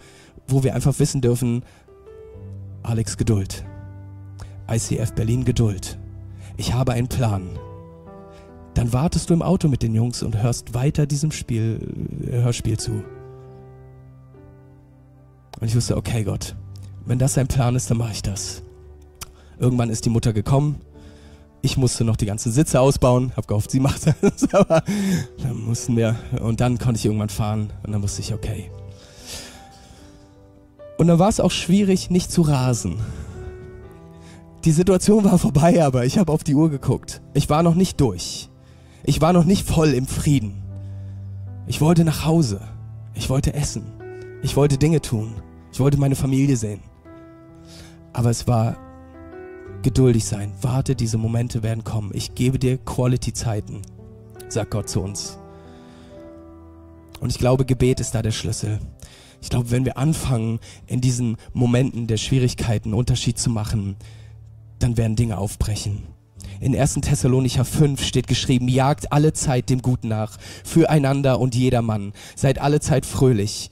wo 0.47 0.63
wir 0.63 0.75
einfach 0.75 0.99
wissen 0.99 1.21
dürfen, 1.21 1.63
Alex 2.83 3.17
Geduld. 3.17 3.63
ICF 4.69 5.13
Berlin 5.13 5.45
Geduld. 5.45 5.97
Ich 6.57 6.73
habe 6.73 6.93
einen 6.93 7.07
Plan. 7.07 7.47
Dann 8.73 8.91
wartest 8.91 9.29
du 9.29 9.33
im 9.33 9.41
Auto 9.41 9.67
mit 9.67 9.83
den 9.83 9.95
Jungs 9.95 10.23
und 10.23 10.41
hörst 10.41 10.73
weiter 10.73 11.05
diesem 11.05 11.31
Spiel, 11.31 11.79
äh, 12.27 12.41
Hörspiel 12.41 12.77
zu. 12.77 13.03
Und 15.59 15.67
ich 15.67 15.75
wusste, 15.75 15.95
okay 15.95 16.23
Gott, 16.23 16.55
wenn 17.05 17.19
das 17.19 17.35
dein 17.35 17.47
Plan 17.47 17.75
ist, 17.75 17.89
dann 17.89 17.97
mache 17.97 18.11
ich 18.11 18.21
das. 18.21 18.63
Irgendwann 19.59 19.89
ist 19.89 20.05
die 20.05 20.09
Mutter 20.09 20.33
gekommen. 20.33 20.81
Ich 21.61 21.77
musste 21.77 22.03
noch 22.03 22.17
die 22.17 22.25
ganzen 22.25 22.51
Sitze 22.51 22.81
ausbauen, 22.81 23.31
hab 23.37 23.47
gehofft, 23.47 23.71
sie 23.71 23.79
macht 23.79 24.07
das, 24.07 24.53
aber 24.53 24.83
dann 25.41 25.63
mussten 25.63 25.95
wir 25.95 26.17
und 26.41 26.59
dann 26.59 26.77
konnte 26.77 26.97
ich 26.97 27.05
irgendwann 27.05 27.29
fahren 27.29 27.71
und 27.83 27.93
dann 27.93 28.03
wusste 28.03 28.21
ich, 28.21 28.33
okay, 28.33 28.69
und 31.03 31.07
dann 31.07 31.19
war 31.19 31.27
es 31.27 31.41
auch 31.41 31.51
schwierig, 31.51 32.09
nicht 32.09 32.31
zu 32.31 32.43
rasen. 32.43 32.95
Die 34.63 34.71
Situation 34.71 35.25
war 35.25 35.37
vorbei, 35.37 35.83
aber 35.83 36.05
ich 36.05 36.17
habe 36.17 36.31
auf 36.31 36.45
die 36.45 36.55
Uhr 36.55 36.69
geguckt. 36.69 37.21
Ich 37.33 37.49
war 37.49 37.61
noch 37.61 37.75
nicht 37.75 37.99
durch. 37.99 38.47
Ich 39.03 39.19
war 39.19 39.33
noch 39.33 39.43
nicht 39.43 39.67
voll 39.67 39.89
im 39.89 40.07
Frieden. 40.07 40.63
Ich 41.67 41.81
wollte 41.81 42.05
nach 42.05 42.23
Hause. 42.23 42.61
Ich 43.15 43.29
wollte 43.29 43.53
essen. 43.53 43.83
Ich 44.43 44.55
wollte 44.55 44.77
Dinge 44.77 45.01
tun. 45.01 45.33
Ich 45.73 45.81
wollte 45.81 45.99
meine 45.99 46.15
Familie 46.15 46.55
sehen. 46.55 46.79
Aber 48.13 48.29
es 48.29 48.47
war 48.47 48.77
geduldig 49.81 50.23
sein. 50.23 50.53
Warte, 50.61 50.95
diese 50.95 51.17
Momente 51.17 51.63
werden 51.63 51.83
kommen. 51.83 52.11
Ich 52.13 52.33
gebe 52.33 52.57
dir 52.57 52.77
Quality-Zeiten, 52.77 53.81
sagt 54.47 54.71
Gott 54.71 54.87
zu 54.87 55.01
uns. 55.01 55.37
Und 57.19 57.29
ich 57.29 57.39
glaube, 57.39 57.65
Gebet 57.65 57.99
ist 57.99 58.15
da 58.15 58.21
der 58.21 58.31
Schlüssel. 58.31 58.79
Ich 59.43 59.49
glaube, 59.49 59.71
wenn 59.71 59.83
wir 59.83 59.97
anfangen, 59.97 60.59
in 60.87 61.01
diesen 61.01 61.35
Momenten 61.51 62.07
der 62.07 62.15
Schwierigkeiten 62.15 62.89
einen 62.89 62.93
Unterschied 62.97 63.37
zu 63.37 63.49
machen, 63.49 63.97
dann 64.79 64.95
werden 64.95 65.17
Dinge 65.17 65.37
aufbrechen. 65.37 66.03
In 66.61 66.73
1. 66.73 66.93
Thessalonicher 67.01 67.65
5 67.65 68.01
steht 68.01 68.27
geschrieben, 68.27 68.69
jagt 68.69 69.11
alle 69.11 69.33
Zeit 69.33 69.69
dem 69.69 69.81
Guten 69.81 70.07
nach, 70.07 70.37
füreinander 70.63 71.41
und 71.41 71.55
jedermann. 71.55 72.13
Seid 72.37 72.59
alle 72.59 72.79
Zeit 72.79 73.05
fröhlich. 73.05 73.69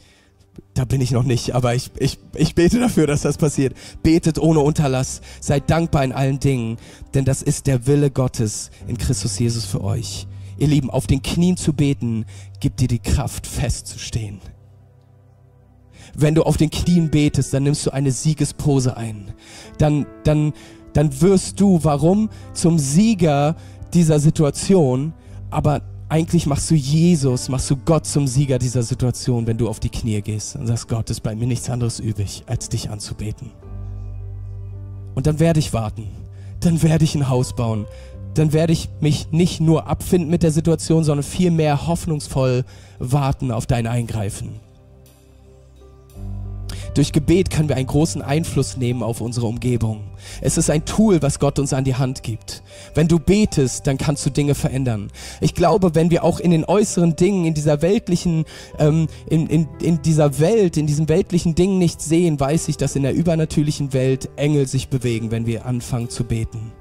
Da 0.74 0.84
bin 0.84 1.00
ich 1.00 1.12
noch 1.12 1.24
nicht, 1.24 1.56
aber 1.56 1.74
ich, 1.74 1.92
ich, 1.98 2.20
ich 2.36 2.54
bete 2.54 2.78
dafür, 2.78 3.08
dass 3.08 3.22
das 3.22 3.38
passiert. 3.38 3.74
Betet 4.04 4.40
ohne 4.40 4.60
Unterlass. 4.60 5.22
Seid 5.40 5.70
dankbar 5.70 6.04
in 6.04 6.12
allen 6.12 6.42
Dingen, 6.42 6.76
denn 7.14 7.24
das 7.24 7.42
ist 7.42 7.66
der 7.66 7.88
Wille 7.88 8.12
Gottes 8.12 8.72
in 8.90 8.98
Christus 8.98 9.40
Jesus 9.40 9.64
für 9.64 9.82
euch. 9.82 10.28
Ihr 10.58 10.68
Lieben, 10.68 10.90
auf 10.90 11.08
den 11.08 11.22
Knien 11.22 11.56
zu 11.56 11.72
beten, 11.72 12.26
gibt 12.60 12.82
dir 12.82 12.90
die 12.90 13.00
Kraft 13.00 13.48
festzustehen. 13.48 14.42
Wenn 16.16 16.36
du 16.36 16.44
auf 16.44 16.58
den 16.58 16.70
Knien 16.70 17.10
betest, 17.10 17.54
dann 17.54 17.64
nimmst 17.64 17.86
du 17.86 17.92
eine 17.92 18.12
Siegespose 18.12 18.98
ein. 18.98 19.34
Dann, 19.78 20.06
dann, 20.24 20.54
dann 20.94 21.22
wirst 21.22 21.60
du, 21.60 21.80
warum, 21.84 22.30
zum 22.54 22.80
Sieger 22.80 23.56
dieser 23.94 24.20
Situation, 24.20 25.14
aber 25.50 25.82
eigentlich 26.10 26.46
machst 26.46 26.70
du 26.70 26.76
Jesus, 26.76 27.48
machst 27.48 27.70
du 27.72 27.78
Gott 27.78 28.06
zum 28.06 28.28
Sieger 28.28 28.60
dieser 28.60 28.84
Situation, 28.84 29.48
wenn 29.48 29.58
du 29.58 29.70
auf 29.70 29.80
die 29.80 29.90
Knie 29.90 30.22
gehst 30.22 30.58
und 30.58 30.68
sagst, 30.68 30.90
Gott, 30.90 31.10
es 31.10 31.22
bleibt 31.22 31.40
mir 31.40 31.48
nichts 31.48 31.70
anderes 31.70 32.00
übrig, 32.00 32.44
als 32.48 32.68
dich 32.68 32.90
anzubeten. 32.90 33.52
Und 35.16 35.28
dann 35.28 35.40
werde 35.40 35.60
ich 35.60 35.72
warten, 35.72 36.08
dann 36.60 36.82
werde 36.84 37.06
ich 37.06 37.16
ein 37.16 37.30
Haus 37.30 37.56
bauen, 37.56 37.86
dann 38.34 38.52
werde 38.54 38.74
ich 38.74 38.90
mich 39.00 39.32
nicht 39.32 39.62
nur 39.62 39.88
abfinden 39.88 40.30
mit 40.30 40.44
der 40.44 40.52
Situation, 40.52 41.04
sondern 41.04 41.24
vielmehr 41.24 41.88
hoffnungsvoll 41.88 42.66
warten 43.00 43.52
auf 43.52 43.66
dein 43.66 43.88
Eingreifen. 43.88 44.60
Durch 46.94 47.14
Gebet 47.14 47.50
können 47.50 47.70
wir 47.70 47.78
einen 47.78 47.88
großen 47.88 48.22
Einfluss 48.22 48.76
nehmen 48.76 49.02
auf 49.02 49.22
unsere 49.22 49.48
Umgebung. 49.48 50.02
Es 50.42 50.58
ist 50.58 50.70
ein 50.70 50.84
Tool, 50.84 51.22
was 51.22 51.40
Gott 51.40 51.58
uns 51.58 51.72
an 51.72 51.86
die 51.86 51.96
Hand 51.96 52.22
gibt. 52.22 52.64
Wenn 52.96 53.08
du 53.08 53.18
betest, 53.18 53.88
dann 53.88 53.98
kannst 53.98 54.26
du 54.26 54.30
Dinge 54.30 54.56
verändern. 54.56 55.10
Ich 55.40 55.56
glaube, 55.56 55.96
wenn 55.96 56.12
wir 56.12 56.26
auch 56.26 56.42
in 56.42 56.52
den 56.52 56.66
äußeren 56.66 57.16
Dingen, 57.16 57.46
in 57.46 57.54
dieser 57.54 57.82
weltlichen, 57.82 58.44
ähm, 58.78 59.08
in, 59.30 59.48
in, 59.48 59.70
in 59.82 60.02
dieser 60.02 60.40
Welt, 60.40 60.76
in 60.76 60.86
diesen 60.86 61.08
weltlichen 61.08 61.56
Dingen 61.56 61.78
nicht 61.78 62.02
sehen, 62.02 62.38
weiß 62.38 62.68
ich, 62.68 62.76
dass 62.76 62.98
in 62.98 63.04
der 63.04 63.14
übernatürlichen 63.14 63.94
Welt 63.94 64.30
Engel 64.36 64.68
sich 64.68 64.90
bewegen, 64.90 65.32
wenn 65.32 65.46
wir 65.46 65.66
anfangen 65.66 66.10
zu 66.10 66.26
beten 66.26 66.74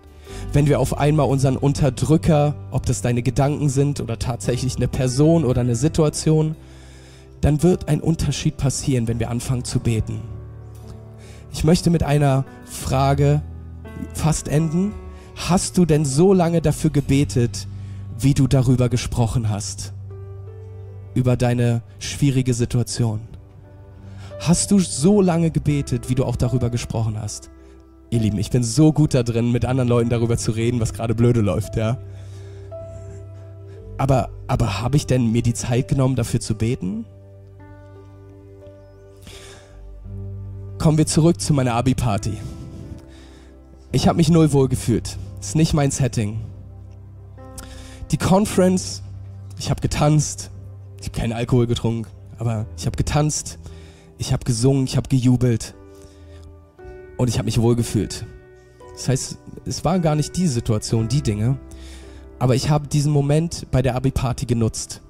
wenn 0.53 0.67
wir 0.67 0.81
auf 0.81 0.99
einmal 0.99 1.27
unseren 1.27 1.57
Unterdrücker, 1.57 2.55
ob 2.71 2.87
das 2.87 3.03
deine 3.03 3.23
Gedanken 3.23 3.69
sind 3.69 4.01
oder 4.01 4.19
tatsächlich 4.19 4.77
eine 4.77 4.89
Person 4.89 5.45
oder 5.45 5.61
eine 5.61 5.77
Situation, 5.77 6.57
dann 7.41 7.63
wird 7.63 7.89
ein 7.89 8.01
Unterschied 8.01 8.57
passieren, 8.57 9.09
wenn 9.09 9.19
wir 9.19 9.31
anfangen 9.31 9.65
zu 9.65 9.81
beten. 9.81 10.21
Ich 11.53 11.65
möchte 11.65 11.91
mit 11.91 12.03
einer 12.03 12.45
Frage 12.65 13.43
fast 14.15 14.49
enden. 14.49 14.93
Hast 15.35 15.79
du 15.79 15.87
denn 15.87 16.05
so 16.05 16.33
lange 16.33 16.61
dafür 16.61 16.91
gebetet, 16.91 17.67
wie 18.19 18.35
du 18.35 18.47
darüber 18.47 18.89
gesprochen 18.89 19.49
hast? 19.49 19.93
Über 21.15 21.37
deine 21.37 21.83
schwierige 21.99 22.55
Situation? 22.55 23.21
Hast 24.39 24.71
du 24.71 24.79
so 24.79 25.21
lange 25.21 25.51
gebetet, 25.51 26.09
wie 26.09 26.15
du 26.15 26.25
auch 26.25 26.37
darüber 26.37 26.71
gesprochen 26.71 27.19
hast? 27.21 27.51
Ihr 28.11 28.21
Lieben, 28.21 28.39
ich 28.39 28.51
bin 28.51 28.63
so 28.63 28.93
gut 28.93 29.15
da 29.15 29.23
drin, 29.23 29.53
mit 29.53 29.65
anderen 29.65 29.89
Leuten 29.89 30.11
darüber 30.11 30.37
zu 30.37 30.51
reden, 30.53 30.81
was 30.81 30.93
gerade 30.93 31.15
blöde 31.15 31.41
läuft, 31.41 31.77
ja. 31.77 31.99
Aber, 33.99 34.31
aber 34.47 34.81
habe 34.81 34.97
ich 34.97 35.07
denn 35.07 35.31
mir 35.31 35.43
die 35.43 35.53
Zeit 35.55 35.89
genommen, 35.89 36.17
dafür 36.17 36.41
zu 36.41 36.55
beten? 36.55 37.05
Kommen 40.81 40.97
wir 40.97 41.07
zurück 41.07 41.43
zu 41.43 41.53
meiner 41.53 41.75
Abi-Party. 41.75 42.39
Ich 43.93 44.09
habe 44.09 44.17
mich 44.17 44.31
null 44.31 44.51
wohl 44.55 44.67
gefühlt. 44.67 45.19
Ist 45.39 45.55
nicht 45.55 45.75
mein 45.75 45.91
Setting. 45.91 46.41
Die 48.11 48.17
Conference, 48.17 49.03
ich 49.59 49.69
habe 49.69 49.83
getanzt. 49.83 50.51
Ich 50.99 51.09
habe 51.09 51.19
keinen 51.19 51.35
Alkohol 51.35 51.67
getrunken, 51.67 52.11
aber 52.39 52.65
ich 52.79 52.87
habe 52.87 52.97
getanzt. 52.97 53.59
Ich 54.17 54.33
habe 54.33 54.43
gesungen, 54.45 54.85
ich 54.85 54.97
habe 54.97 55.09
gejubelt. 55.11 55.75
Und 57.19 57.29
ich 57.29 57.37
habe 57.37 57.45
mich 57.45 57.61
wohl 57.61 57.77
gefühlt. 57.77 58.25
Das 58.95 59.09
heißt, 59.09 59.39
es 59.67 59.85
war 59.85 59.99
gar 59.99 60.15
nicht 60.15 60.35
die 60.39 60.47
Situation, 60.47 61.09
die 61.09 61.21
Dinge. 61.21 61.59
Aber 62.39 62.55
ich 62.55 62.71
habe 62.71 62.89
diesen 62.89 63.13
Moment 63.13 63.67
bei 63.71 63.83
der 63.83 63.97
Abi-Party 63.97 64.47
genutzt. 64.47 65.03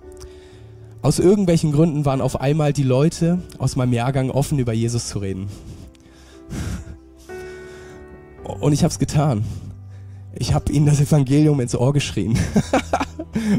Aus 1.02 1.18
irgendwelchen 1.18 1.72
Gründen 1.72 2.04
waren 2.04 2.20
auf 2.20 2.40
einmal 2.40 2.74
die 2.74 2.82
Leute 2.82 3.38
aus 3.58 3.74
meinem 3.74 3.94
Jahrgang 3.94 4.30
offen, 4.30 4.58
über 4.58 4.74
Jesus 4.74 5.08
zu 5.08 5.18
reden. 5.18 5.48
Und 8.60 8.72
ich 8.72 8.82
habe 8.82 8.92
es 8.92 8.98
getan. 8.98 9.44
Ich 10.34 10.52
habe 10.52 10.70
ihnen 10.70 10.86
das 10.86 11.00
Evangelium 11.00 11.60
ins 11.60 11.74
Ohr 11.74 11.92
geschrien, 11.92 12.38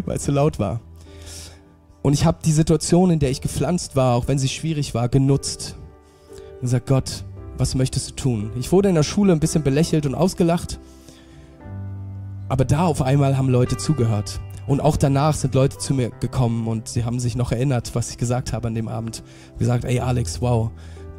weil 0.05 0.17
es 0.17 0.23
zu 0.23 0.31
laut 0.31 0.59
war. 0.59 0.81
Und 2.03 2.13
ich 2.13 2.25
habe 2.25 2.39
die 2.45 2.51
Situation, 2.51 3.09
in 3.09 3.19
der 3.19 3.31
ich 3.31 3.41
gepflanzt 3.41 3.95
war, 3.95 4.15
auch 4.15 4.27
wenn 4.27 4.39
sie 4.39 4.49
schwierig 4.49 4.93
war, 4.93 5.09
genutzt. 5.09 5.75
Und 6.55 6.61
gesagt, 6.61 6.87
Gott, 6.87 7.23
was 7.57 7.75
möchtest 7.75 8.11
du 8.11 8.15
tun? 8.15 8.51
Ich 8.59 8.71
wurde 8.71 8.89
in 8.89 8.95
der 8.95 9.03
Schule 9.03 9.33
ein 9.33 9.39
bisschen 9.39 9.63
belächelt 9.63 10.05
und 10.05 10.15
ausgelacht. 10.15 10.79
Aber 12.49 12.65
da 12.65 12.85
auf 12.85 13.01
einmal 13.01 13.37
haben 13.37 13.49
Leute 13.49 13.77
zugehört. 13.77 14.39
Und 14.67 14.79
auch 14.79 14.97
danach 14.97 15.35
sind 15.35 15.55
Leute 15.55 15.77
zu 15.77 15.93
mir 15.93 16.11
gekommen 16.11 16.67
und 16.67 16.87
sie 16.87 17.03
haben 17.03 17.19
sich 17.19 17.35
noch 17.35 17.51
erinnert, 17.51 17.95
was 17.95 18.11
ich 18.11 18.17
gesagt 18.17 18.53
habe 18.53 18.67
an 18.67 18.75
dem 18.75 18.87
Abend. 18.87 19.23
Gesagt, 19.57 19.85
ey 19.85 19.99
Alex, 19.99 20.41
wow, 20.41 20.69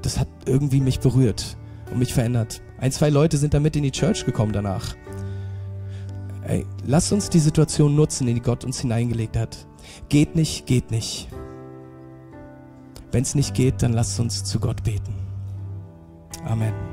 das 0.02 0.18
hat 0.18 0.28
irgendwie 0.46 0.81
mich 0.81 1.00
berührt 1.00 1.57
und 1.90 1.98
mich 1.98 2.14
verändert. 2.14 2.62
Ein, 2.78 2.92
zwei 2.92 3.11
Leute 3.11 3.37
sind 3.37 3.55
damit 3.55 3.76
in 3.76 3.83
die 3.83 3.90
Church 3.90 4.24
gekommen 4.24 4.52
danach. 4.52 4.94
Ey, 6.44 6.66
lass 6.85 7.12
uns 7.12 7.31
die 7.31 7.38
Situation 7.38 7.94
nutzen, 7.94 8.26
in 8.26 8.35
die 8.35 8.40
Gott 8.40 8.64
uns 8.64 8.81
hineingelegt 8.81 9.37
hat. 9.37 9.66
Geht 10.09 10.35
nicht, 10.35 10.66
geht 10.66 10.90
nicht. 10.90 11.28
Wenn 13.12 13.22
es 13.22 13.35
nicht 13.35 13.55
geht, 13.55 13.83
dann 13.83 13.92
lasst 13.92 14.18
uns 14.18 14.42
zu 14.42 14.59
Gott 14.59 14.83
beten. 14.83 15.14
Amen. 16.44 16.91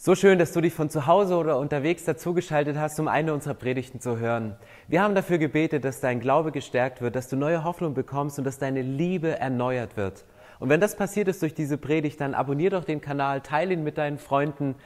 So 0.00 0.14
schön, 0.14 0.38
dass 0.38 0.52
du 0.52 0.60
dich 0.60 0.74
von 0.74 0.90
zu 0.90 1.08
Hause 1.08 1.34
oder 1.34 1.58
unterwegs 1.58 2.04
dazugeschaltet 2.04 2.76
hast, 2.76 3.00
um 3.00 3.08
eine 3.08 3.34
unserer 3.34 3.54
Predigten 3.54 3.98
zu 3.98 4.20
hören. 4.20 4.54
Wir 4.86 5.02
haben 5.02 5.16
dafür 5.16 5.38
gebetet, 5.38 5.84
dass 5.84 5.98
dein 5.98 6.20
Glaube 6.20 6.52
gestärkt 6.52 7.00
wird, 7.00 7.16
dass 7.16 7.26
du 7.26 7.34
neue 7.34 7.64
Hoffnung 7.64 7.94
bekommst 7.94 8.38
und 8.38 8.44
dass 8.44 8.60
deine 8.60 8.80
Liebe 8.80 9.40
erneuert 9.40 9.96
wird. 9.96 10.24
Und 10.60 10.68
wenn 10.68 10.80
das 10.80 10.94
passiert 10.94 11.26
ist 11.26 11.42
durch 11.42 11.52
diese 11.52 11.78
Predigt, 11.78 12.20
dann 12.20 12.34
abonnier 12.34 12.70
doch 12.70 12.84
den 12.84 13.00
Kanal, 13.00 13.40
teile 13.40 13.74
ihn 13.74 13.82
mit 13.82 13.98
deinen 13.98 14.18
Freunden 14.18 14.76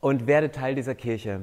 und 0.00 0.26
werde 0.26 0.50
Teil 0.50 0.74
dieser 0.74 0.94
Kirche. 0.94 1.42